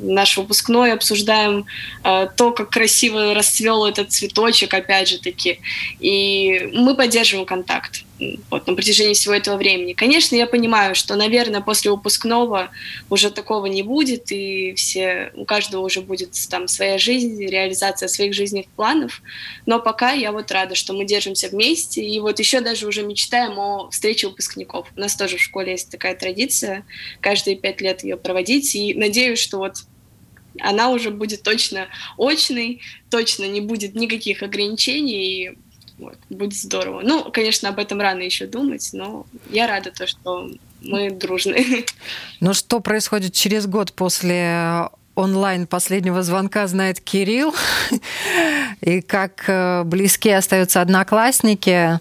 [0.01, 1.65] наш выпускной, обсуждаем
[2.03, 5.59] э, то, как красиво расцвел этот цветочек, опять же таки,
[5.99, 8.05] и мы поддерживаем контакт.
[8.49, 9.93] Вот, на протяжении всего этого времени.
[9.93, 12.71] Конечно, я понимаю, что, наверное, после выпускного
[13.09, 18.33] уже такого не будет, и все, у каждого уже будет там своя жизнь, реализация своих
[18.33, 19.21] жизненных планов,
[19.65, 23.59] но пока я вот рада, что мы держимся вместе, и вот еще даже уже мечтаем
[23.59, 24.87] о встрече выпускников.
[24.95, 26.85] У нас тоже в школе есть такая традиция,
[27.21, 29.75] каждые пять лет ее проводить, и надеюсь, что вот
[30.59, 35.57] она уже будет точно очной, точно не будет никаких ограничений, и
[35.97, 37.01] вот, будет здорово.
[37.03, 40.49] Ну, конечно, об этом рано еще думать, но я рада то, что
[40.81, 41.85] мы дружны.
[42.39, 47.53] Ну, что происходит через год после онлайн последнего звонка знает Кирилл,
[48.81, 51.99] и как э, близкие остаются одноклассники.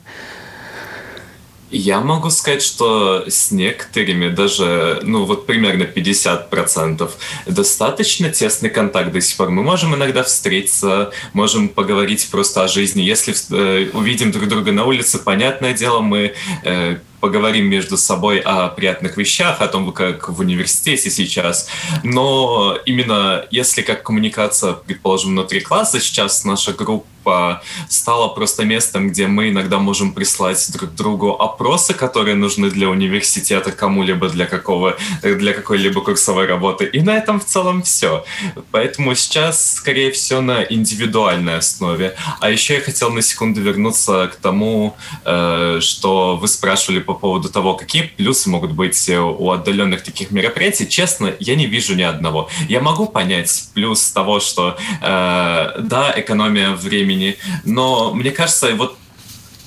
[1.77, 7.11] Я могу сказать, что с некоторыми даже, ну вот примерно 50%
[7.47, 9.51] достаточно тесный контакт до сих пор.
[9.51, 13.03] Мы можем иногда встретиться, можем поговорить просто о жизни.
[13.03, 16.35] Если э, увидим друг друга на улице, понятное дело, мы
[16.65, 21.69] э, поговорим между собой о приятных вещах, о том, как в университете сейчас.
[22.03, 29.27] Но именно если как коммуникация, предположим, внутри класса, сейчас наша группа стала просто местом, где
[29.27, 35.53] мы иногда можем прислать друг другу опросы, которые нужны для университета кому-либо для какого для
[35.53, 36.85] какой-либо курсовой работы.
[36.85, 38.25] И на этом в целом все.
[38.71, 42.17] Поэтому сейчас, скорее всего, на индивидуальной основе.
[42.41, 47.49] А еще я хотел на секунду вернуться к тому, э, что вы спрашивали по поводу
[47.49, 50.89] того, какие плюсы могут быть у отдаленных таких мероприятий.
[50.89, 52.51] Честно, я не вижу ни одного.
[52.69, 57.37] Я могу понять плюс того, что э, да, экономия времени.
[57.65, 58.99] Но мне кажется, вот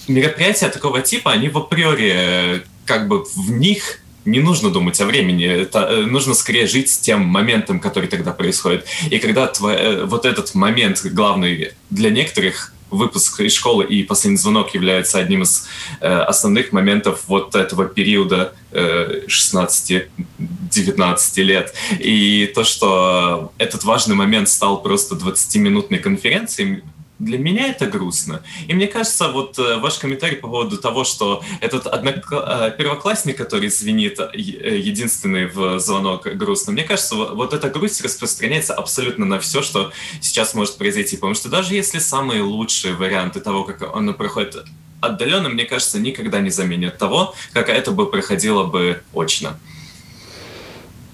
[0.08, 5.06] мероприятия такого типа, они в априори э, как бы в них не нужно думать о
[5.06, 8.86] времени, это э, нужно скорее жить с тем моментом, который тогда происходит.
[9.10, 14.38] И когда твой, э, вот этот момент главный для некоторых выпуск из школы и последний
[14.38, 15.68] звонок является одним из
[16.02, 21.74] э, основных моментов вот этого периода э, 16-19 лет.
[22.00, 26.84] И то, что этот важный момент стал просто 20-минутной конференцией,
[27.20, 28.42] для меня это грустно.
[28.68, 32.32] И мне кажется, вот э, ваш комментарий по поводу того, что этот однок...
[32.32, 38.74] Э, первоклассник, который звенит э, единственный в звонок грустно, мне кажется, вот эта грусть распространяется
[38.74, 41.18] абсолютно на все, что сейчас может произойти.
[41.18, 44.64] Потому что даже если самые лучшие варианты того, как оно проходит
[45.02, 49.60] отдаленно, мне кажется, никогда не заменят того, как это бы проходило бы очно.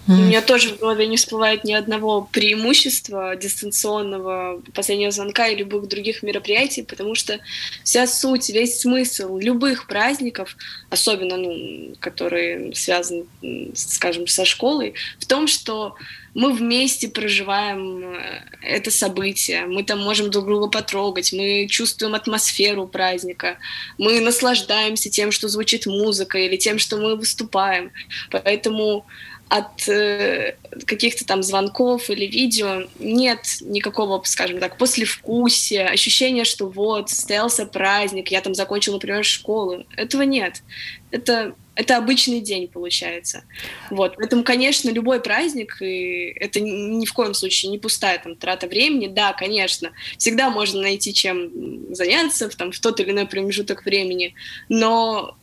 [0.07, 0.13] Mm.
[0.13, 5.87] У меня тоже в голове не всплывает ни одного преимущества дистанционного последнего звонка и любых
[5.87, 7.39] других мероприятий, потому что
[7.83, 10.55] вся суть, весь смысл любых праздников,
[10.89, 13.25] особенно, ну, которые связаны,
[13.73, 15.95] скажем, со школой, в том, что
[16.35, 22.87] мы вместе проживаем э, это событие, мы там можем друг друга потрогать, мы чувствуем атмосферу
[22.87, 23.57] праздника,
[23.97, 27.91] мы наслаждаемся тем, что звучит музыка или тем, что мы выступаем.
[28.29, 29.05] Поэтому
[29.47, 30.55] от э,
[30.86, 38.31] каких-то там звонков или видео нет никакого, скажем так, послевкусия, ощущения, что вот, состоялся праздник,
[38.31, 39.86] я там закончил, например, школу.
[39.95, 40.63] Этого нет.
[41.12, 43.43] Это, это обычный день, получается.
[43.91, 44.15] Вот.
[44.17, 49.08] Поэтому, конечно, любой праздник, и это ни в коем случае не пустая там, трата времени.
[49.08, 54.34] Да, конечно, всегда можно найти чем заняться там, в тот или иной промежуток времени,
[54.69, 55.38] но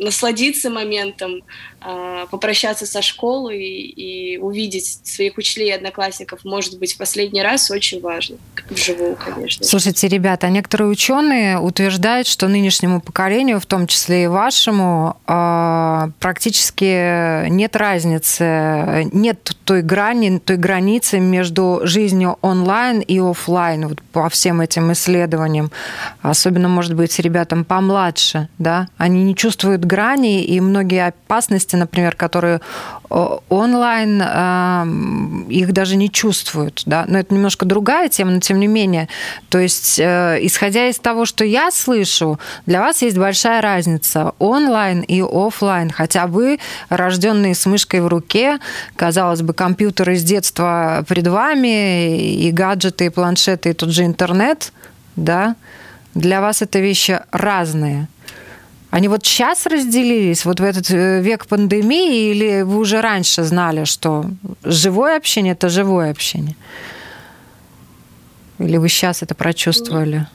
[0.00, 1.42] насладиться моментом,
[2.30, 8.00] попрощаться со школой и увидеть своих учителей и одноклассников, может быть, в последний раз очень
[8.00, 8.36] важно.
[8.68, 9.64] Вживую, конечно.
[9.64, 16.10] Слушайте, ребята, а некоторые ученые утверждают, что нынешнему поколению, в том числе и вашему, а,
[16.20, 24.28] практически нет разницы, нет той грани, той границы между жизнью онлайн и офлайн вот по
[24.28, 25.70] всем этим исследованиям.
[26.22, 32.60] Особенно, может быть, ребятам помладше, да, они не чувствуют грани, и многие опасности, например, которые
[33.08, 34.22] онлайн,
[35.48, 36.82] их даже не чувствуют.
[36.86, 37.04] Да?
[37.08, 39.08] Но это немножко другая тема, но тем не менее.
[39.48, 45.00] То есть, э, исходя из того, что я слышу, для вас есть большая разница онлайн
[45.00, 45.90] и офлайн.
[45.90, 48.58] Хотя вы, рожденные с мышкой в руке,
[48.96, 54.72] казалось бы, компьютеры с детства пред вами, и гаджеты, и планшеты, и тот же интернет,
[55.16, 55.56] да,
[56.14, 58.08] для вас это вещи разные.
[58.90, 63.84] Они вот сейчас разделились, вот в этот э, век пандемии, или вы уже раньше знали,
[63.84, 64.24] что
[64.64, 66.56] живое общение– это живое общение?
[68.58, 70.26] Или вы сейчас это прочувствовали?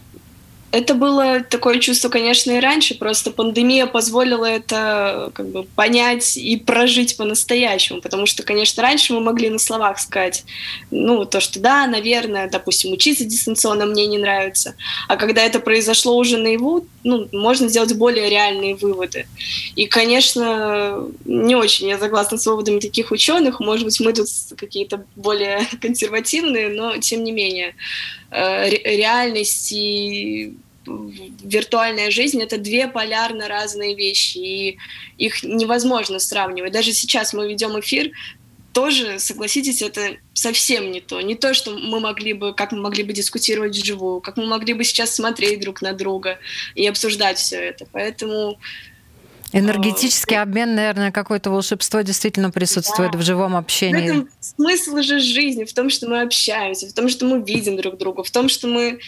[0.72, 6.58] Это было такое чувство, конечно, и раньше, просто пандемия позволила это как бы понять и
[6.58, 10.44] прожить по-настоящему, потому что, конечно, раньше мы могли на словах сказать,
[10.92, 14.76] ну, то, что да, наверное, допустим, учиться дистанционно мне не нравится,
[15.08, 19.28] а когда это произошло уже наяву, ну, можно сделать более реальные выводы.
[19.76, 25.06] И, конечно, не очень я согласна с выводами таких ученых, может быть, мы тут какие-то
[25.16, 27.76] более консервативные, но тем не менее
[28.36, 30.54] реальность и
[30.86, 34.78] виртуальная жизнь— это две полярно разные вещи, и
[35.18, 36.74] их невозможно сравнивать.
[36.74, 38.12] Даже сейчас мы ведем эфир,
[38.76, 41.22] тоже, согласитесь, это совсем не то.
[41.22, 44.74] Не то, что мы могли бы, как мы могли бы дискутировать вживую, как мы могли
[44.74, 46.40] бы сейчас смотреть друг на друга
[46.76, 47.88] и обсуждать все это.
[47.94, 48.60] Поэтому
[49.52, 53.18] Энергетический обмен, наверное, какое-то волшебство действительно присутствует да.
[53.18, 54.02] в живом общении.
[54.02, 57.78] В этом смысл же жизни, в том, что мы общаемся, в том, что мы видим
[57.78, 59.00] друг друга, в том, что мы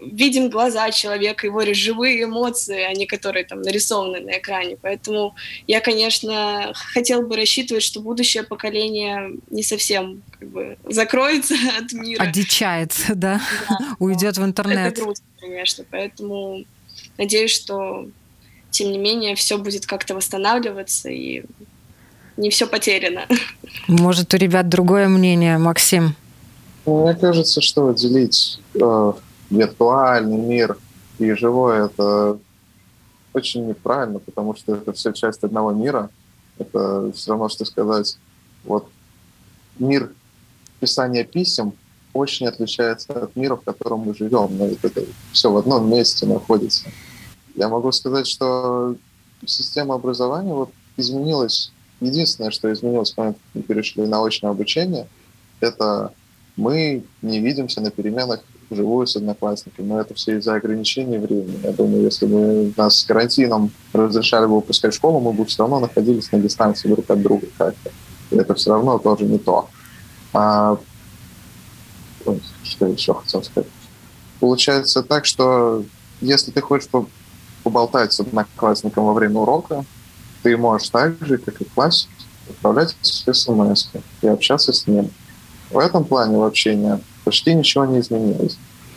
[0.00, 4.76] видим глаза человека, его живые эмоции, а не которые там нарисованы на экране.
[4.80, 5.34] Поэтому
[5.66, 12.22] я, конечно, хотел бы рассчитывать, что будущее поколение не совсем как бы закроется от мира.
[12.22, 13.40] Одичается, да?
[13.68, 14.92] да Уйдет в интернет.
[14.92, 15.84] Это грустно, конечно.
[15.90, 16.64] Поэтому
[17.16, 18.08] надеюсь, что
[18.70, 21.44] тем не менее все будет как-то восстанавливаться и
[22.36, 23.26] не все потеряно.
[23.88, 26.14] Может, у ребят другое мнение, Максим?
[26.86, 29.12] Мне кажется, что делить э,
[29.50, 30.78] виртуальный мир
[31.18, 32.38] и живой, это
[33.34, 36.10] очень неправильно, потому что это все часть одного мира.
[36.58, 38.16] Это все равно, что сказать,
[38.64, 38.88] вот
[39.78, 40.10] мир
[40.80, 41.72] писания писем
[42.12, 44.56] очень отличается от мира, в котором мы живем.
[44.56, 46.88] Но это все в одном месте находится.
[47.58, 48.94] Я могу сказать, что
[49.44, 51.72] система образования вот изменилась.
[52.00, 55.08] Единственное, что изменилось, когда мы перешли на очное обучение,
[55.58, 56.12] это
[56.54, 61.58] мы не видимся на переменах вживую с одноклассниками, но это все из-за ограничений времени.
[61.64, 65.80] Я думаю, если бы нас с карантином разрешали бы выпускать школу, мы бы все равно
[65.80, 67.90] находились на дистанции друг от друга как-то.
[68.30, 69.68] И это все равно тоже не то.
[70.32, 70.78] А,
[72.62, 73.70] что еще хотел сказать?
[74.38, 75.82] Получается так, что
[76.20, 76.88] если ты хочешь
[77.62, 79.84] поболтать с одноклассником во время урока,
[80.42, 82.08] ты можешь так же, как и в классе,
[82.48, 83.88] отправлять смс
[84.22, 85.10] и общаться с ним.
[85.70, 88.56] В этом плане в общении почти ничего не изменилось.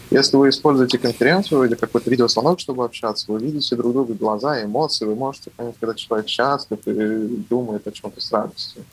[0.10, 5.06] Если вы используете конференцию или какой-то видеозвонок, чтобы общаться, вы видите друг друга глаза, эмоции,
[5.06, 8.84] вы можете понять, когда человек счастлив и думает о чем-то с радостью.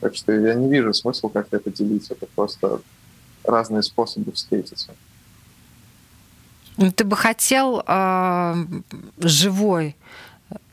[0.00, 2.08] Так что я не вижу смысла как-то это делить.
[2.08, 2.80] Это просто
[3.44, 4.92] разные способы встретиться.
[6.88, 8.54] Ты бы хотел э,
[9.18, 9.96] живой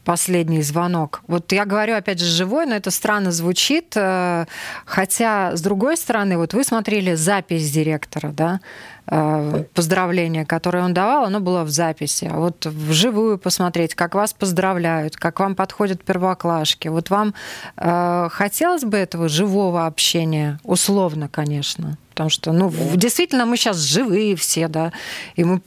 [0.06, 1.22] последний звонок.
[1.28, 3.92] Вот я говорю, опять же, живой, но это странно звучит.
[3.98, 4.46] Э,
[4.86, 8.62] хотя, с другой стороны, вот вы смотрели запись директора, да,
[9.08, 12.30] поздравление, которое он давал, оно было в записи.
[12.30, 16.90] А вот вживую посмотреть, как вас поздравляют, как вам подходят первоклашки.
[16.90, 17.34] Вот вам
[17.78, 21.98] э, хотелось бы этого живого общения, условно, конечно.
[22.10, 24.92] Потому что, ну, действительно, мы сейчас живые все, да,
[25.36, 25.62] и мы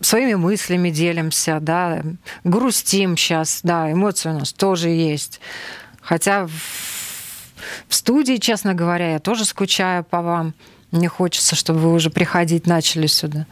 [0.00, 2.02] своими мыслями делимся, да,
[2.44, 5.40] грустим сейчас, да, эмоции у нас тоже есть.
[6.02, 6.50] Хотя в,
[7.88, 10.54] в студии, честно говоря, я тоже скучаю по вам.
[10.96, 13.46] Мне хочется, чтобы вы уже приходить начали сюда.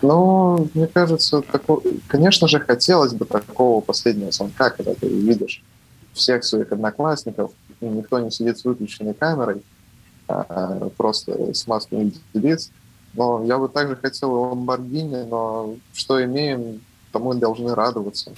[0.00, 1.82] Ну, мне кажется, тако...
[2.06, 5.62] конечно же, хотелось бы такого последнего звонка, когда ты видишь
[6.12, 7.50] всех своих одноклассников,
[7.80, 9.62] никто не сидит с выключенной камерой,
[10.28, 12.70] а просто с маской лиц.
[13.14, 18.32] Но я бы также хотел Ламборгини, но что имеем, тому должны радоваться.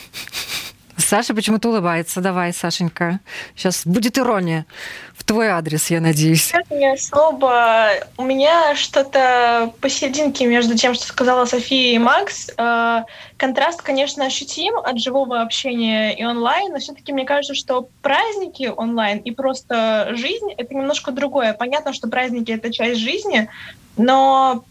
[1.01, 2.20] Саша почему-то улыбается.
[2.20, 3.20] Давай, Сашенька.
[3.55, 4.66] Сейчас будет ирония
[5.14, 6.53] в твой адрес, я надеюсь.
[6.70, 7.90] Не особо.
[8.16, 12.51] У меня что-то посерединке между тем, что сказала София и Макс.
[12.57, 13.03] Э,
[13.36, 19.18] контраст, конечно, ощутим от живого общения и онлайн, но все-таки мне кажется, что праздники онлайн
[19.18, 21.53] и просто жизнь— это немножко другое.
[21.53, 23.48] Понятно, что праздники— это часть жизни,
[23.96, 24.64] но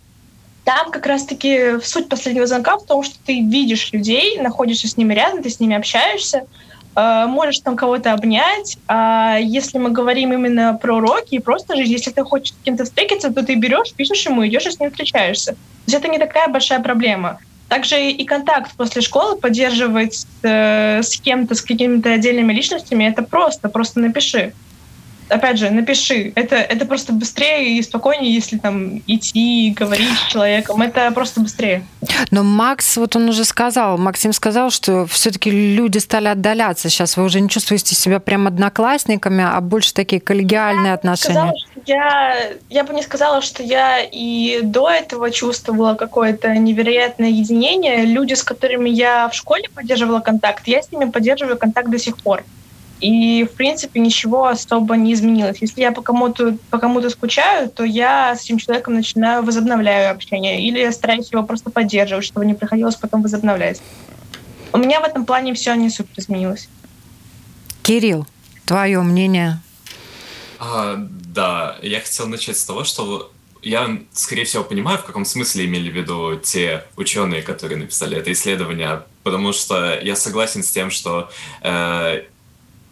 [0.70, 5.16] там как раз-таки суть последнего звонка в том, что ты видишь людей, находишься с ними
[5.16, 6.46] рядом, ты с ними общаешься,
[6.96, 8.78] э, можешь там кого-то обнять.
[8.88, 12.86] А если мы говорим именно про уроки и просто жизнь, если ты хочешь с кем-то
[12.86, 15.54] встретиться, то ты берешь, пишешь ему, идешь и с ним встречаешься.
[15.54, 15.58] То
[15.88, 17.40] есть это не такая большая проблема.
[17.68, 23.70] Также и контакт после школы поддерживать э, с кем-то, с какими-то отдельными личностями, это просто,
[23.70, 24.54] просто напиши.
[25.30, 26.32] Опять же, напиши.
[26.36, 30.82] Это, это просто быстрее и спокойнее, если там идти, говорить с человеком.
[30.82, 31.84] Это просто быстрее.
[32.32, 36.90] Но Макс, вот он уже сказал, Максим сказал, что все-таки люди стали отдаляться.
[36.90, 41.34] Сейчас вы уже не чувствуете себя прям одноклассниками, а больше такие коллегиальные я отношения.
[41.34, 47.30] Сказала, что я, я бы не сказала, что я и до этого чувствовала какое-то невероятное
[47.30, 48.06] единение.
[48.06, 52.18] Люди, с которыми я в школе поддерживала контакт, я с ними поддерживаю контакт до сих
[52.18, 52.44] пор.
[53.02, 55.58] И, в принципе, ничего особо не изменилось.
[55.62, 60.62] Если я по кому-то по кому-то скучаю, то я с этим человеком начинаю возобновляю общение
[60.62, 63.82] или стараюсь его просто поддерживать, чтобы не приходилось потом возобновлять.
[64.74, 66.68] У меня в этом плане все не супер изменилось.
[67.84, 68.28] Кирилл,
[68.66, 69.62] твое мнение?
[70.60, 73.32] А, да, я хотел начать с того, что
[73.62, 78.32] я, скорее всего, понимаю, в каком смысле имели в виду те ученые, которые написали это
[78.32, 81.30] исследование, потому что я согласен с тем, что
[81.62, 82.24] э,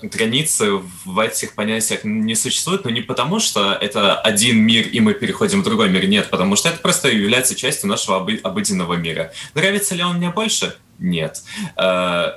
[0.02, 5.14] границы в этих понятиях не существуют, но не потому, что это один мир, и мы
[5.14, 6.08] переходим в другой мир.
[6.08, 9.32] Нет, потому что это просто является частью нашего обыденного мира.
[9.54, 10.76] Нравится ли он мне больше?
[11.00, 11.44] Нет.
[11.76, 12.34] Э,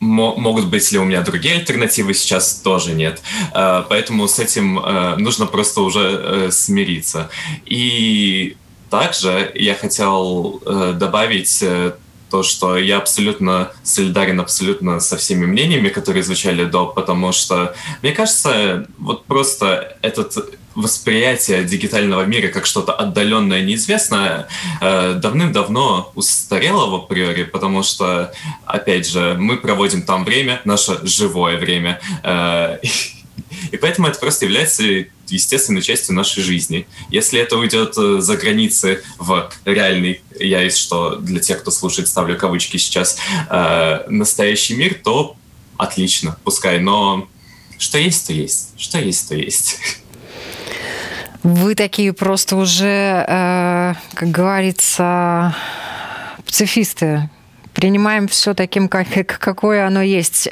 [0.00, 3.20] могут быть ли у меня другие альтернативы сейчас тоже нет.
[3.52, 7.30] Э, поэтому с этим э, нужно просто уже смириться.
[7.66, 8.56] И
[8.90, 10.62] также я хотел
[10.94, 11.62] добавить
[12.30, 18.12] то, что я абсолютно солидарен абсолютно со всеми мнениями, которые звучали до, потому что, мне
[18.12, 20.36] кажется, вот просто этот
[20.78, 24.46] восприятие дигитального мира как что-то отдаленное, неизвестное,
[24.80, 28.32] э, давным-давно устарело в априори, потому что,
[28.64, 32.78] опять же, мы проводим там время, наше живое время, э,
[33.72, 34.82] и поэтому это просто является
[35.28, 36.86] естественной частью нашей жизни.
[37.10, 42.08] Если это уйдет э, за границы в реальный, я из что для тех, кто слушает,
[42.08, 43.18] ставлю кавычки сейчас,
[43.50, 45.36] э, настоящий мир, то
[45.76, 46.80] отлично, пускай.
[46.80, 47.28] Но
[47.78, 48.72] что есть, то есть.
[48.76, 49.78] Что есть, то есть.
[51.42, 55.54] Вы такие просто уже, э, как говорится,
[56.44, 57.30] пацифисты.
[57.74, 59.06] Принимаем все таким, как,
[59.38, 60.48] какое оно есть.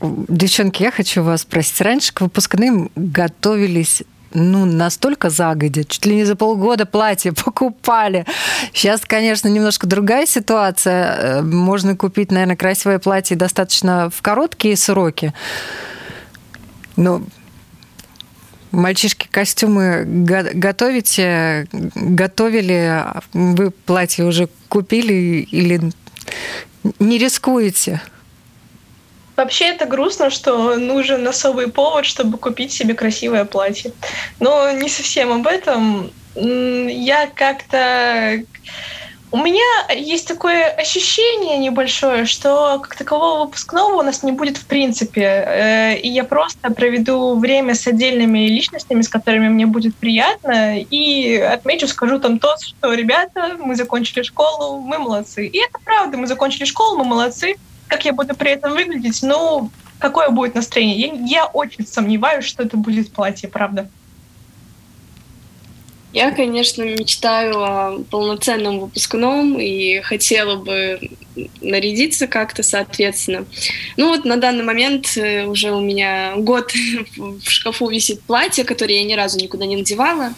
[0.00, 1.80] А Девчонки, я хочу вас спросить.
[1.80, 8.26] Раньше к выпускным готовились ну, настолько загодя, чуть ли не за полгода платье покупали.
[8.72, 11.16] Сейчас, конечно, немножко другая ситуация.
[11.16, 15.32] Э, можно купить, наверное, красивое платье достаточно в короткие сроки.
[16.96, 17.22] Но
[18.72, 25.80] мальчишки костюмы готовите, готовили, вы платье уже купили или
[26.98, 28.02] не рискуете?
[29.36, 33.92] Вообще это грустно, что нужен особый повод, чтобы купить себе красивое платье.
[34.40, 36.10] Но не совсем об этом.
[36.34, 38.42] Я как-то...
[39.32, 39.64] У меня
[39.94, 45.22] есть такое ощущение небольшое, что как такового выпускного у нас не будет в принципе.
[45.22, 51.36] Э, и я просто проведу время с отдельными личностями, с которыми мне будет приятно, и
[51.38, 55.46] отмечу, скажу там то, что, ребята, мы закончили школу, мы молодцы.
[55.46, 57.56] И это правда, мы закончили школу, мы молодцы,
[57.88, 60.96] как я буду при этом выглядеть, ну, какое будет настроение.
[60.98, 63.88] Я, я очень сомневаюсь, что это будет платье, правда.
[66.12, 70.98] Я, конечно, мечтаю о полноценном выпускном и хотела бы
[71.60, 73.44] нарядиться как-то соответственно.
[73.98, 76.72] Ну вот на данный момент э, уже у меня год
[77.16, 80.32] в шкафу висит платье, которое я ни разу никуда не надевала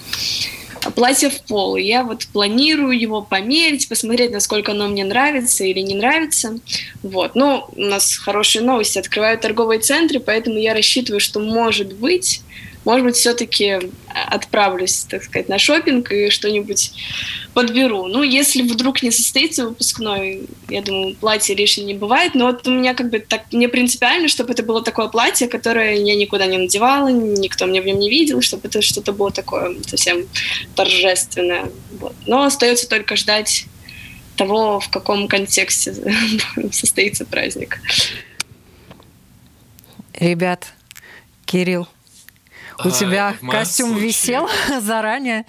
[0.95, 1.77] платье в пол.
[1.77, 6.59] И я вот планирую его померить, посмотреть, насколько оно мне нравится или не нравится.
[7.03, 7.35] Вот.
[7.35, 8.99] Но у нас хорошие новости.
[8.99, 12.43] Открывают торговые центры, поэтому я рассчитываю, что, может быть,
[12.89, 13.81] может быть, все-таки
[14.15, 16.93] отправлюсь, так сказать, на шопинг и что-нибудь
[17.53, 18.07] подберу.
[18.07, 22.71] Ну, если вдруг не состоится выпускной, я думаю, платье лишнее не бывает, но вот у
[22.71, 26.57] меня как бы так не принципиально, чтобы это было такое платье, которое я никуда не
[26.57, 30.27] надевала, никто меня в нем не видел, чтобы это что-то было такое совсем
[30.75, 31.71] торжественное.
[32.01, 32.15] Вот.
[32.25, 33.67] Но остается только ждать
[34.37, 35.95] того, в каком контексте
[36.73, 37.81] состоится праздник.
[40.15, 40.73] Ребят,
[41.45, 41.87] Кирилл,
[42.85, 44.07] у а, тебя костюм случае...
[44.07, 44.51] висел
[44.81, 45.45] заранее?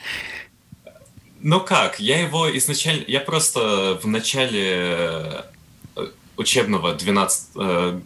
[1.41, 3.03] Ну как, я его изначально...
[3.07, 5.43] Я просто в начале
[5.95, 8.03] э, учебного 12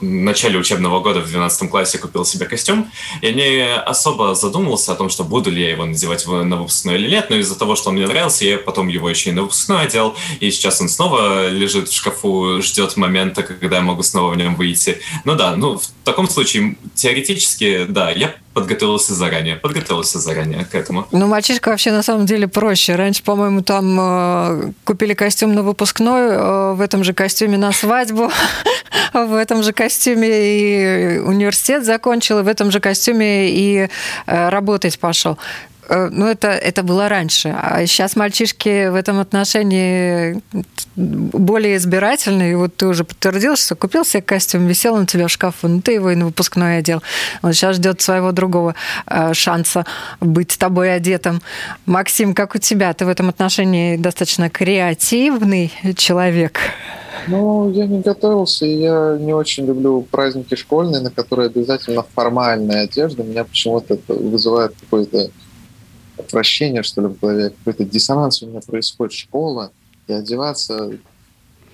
[0.00, 2.90] в начале учебного года в 12 классе купил себе костюм.
[3.22, 7.10] Я не особо задумывался о том, что буду ли я его надевать на выпускной или
[7.10, 9.86] нет, но из-за того, что он мне нравился, я потом его еще и на выпускной
[9.86, 14.36] одел, и сейчас он снова лежит в шкафу, ждет момента, когда я могу снова в
[14.36, 15.00] нем выйти.
[15.24, 21.06] Ну да, ну в таком случае теоретически, да, я подготовился заранее, подготовился заранее к этому.
[21.12, 22.96] Ну, мальчишка вообще на самом деле проще.
[22.96, 28.32] Раньше, по-моему, там э, купили костюм на выпускной, э, в этом же костюме на свадьбу,
[29.14, 33.88] в этом же костюме и университет закончил, и в этом же костюме и
[34.26, 35.38] э, работать пошел.
[35.88, 37.48] Э, ну, это, это было раньше.
[37.48, 40.42] А сейчас мальчишки в этом отношении
[40.96, 42.52] более избирательные.
[42.52, 45.80] И вот ты уже подтвердил, что купил себе костюм, висел на тебя в шкафу, ну,
[45.80, 47.02] ты его и на выпускной одел.
[47.42, 48.74] Он сейчас ждет своего другого
[49.06, 49.86] э, шанса
[50.20, 51.40] быть с тобой одетым.
[51.86, 52.92] Максим, как у тебя?
[52.92, 56.60] Ты в этом отношении достаточно креативный человек.
[57.26, 62.84] Ну, я не готовился, и я не очень люблю праздники школьные, на которые обязательно формальная
[62.84, 63.22] одежда.
[63.22, 65.30] Меня почему-то это вызывает какой-то
[66.18, 69.72] отвращение, что ли, в голове, какой-то диссонанс у меня происходит, школа,
[70.06, 70.98] и одеваться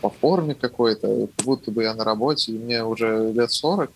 [0.01, 3.91] по форме какой-то, как будто бы я на работе, и мне уже лет 40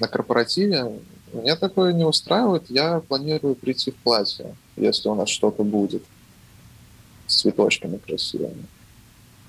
[0.00, 1.00] на корпоративе,
[1.32, 6.02] меня такое не устраивает, я планирую прийти в платье, если у нас что-то будет
[7.26, 8.66] с цветочками красивыми.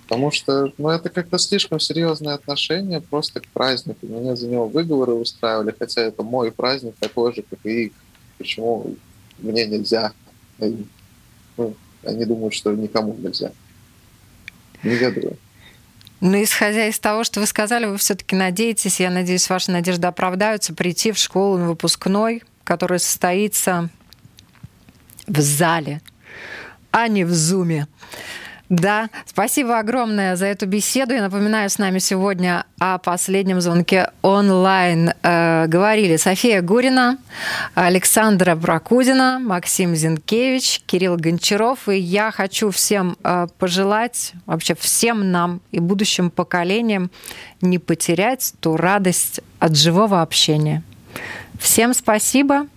[0.03, 4.05] Потому что ну, это как-то слишком серьезное отношение просто к празднику.
[4.05, 7.93] Меня за него выговоры устраивали, хотя это мой праздник такой же, как и их.
[8.38, 8.95] Почему
[9.42, 10.14] мне нельзя.
[10.60, 10.86] И,
[11.58, 13.52] ну, они думают, что никому нельзя.
[14.84, 15.38] Не ведаю.
[16.22, 20.74] Ну, исходя из того, что вы сказали, вы все-таки надеетесь, я надеюсь, ваши надежды оправдаются,
[20.74, 23.89] прийти в школу на выпускной, который состоится
[25.26, 26.02] в зале,
[26.92, 27.88] а не в зуме.
[28.72, 31.13] Да, спасибо огромное за эту беседу.
[31.13, 37.17] Я напоминаю, с нами сегодня о последнем звонке онлайн э, говорили София Гурина,
[37.76, 41.89] Александра Бракудина, Максим Зинкевич, Кирилл Гончаров.
[41.89, 47.11] И я хочу всем э, пожелать, вообще всем нам и будущим поколениям
[47.59, 50.82] не потерять ту радость от живого общения.
[51.59, 52.67] Всем спасибо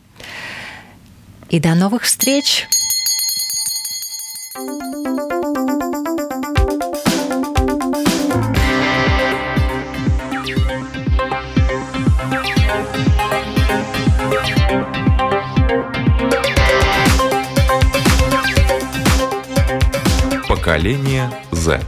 [1.50, 2.66] и до новых встреч!
[20.54, 21.80] Поколение Z.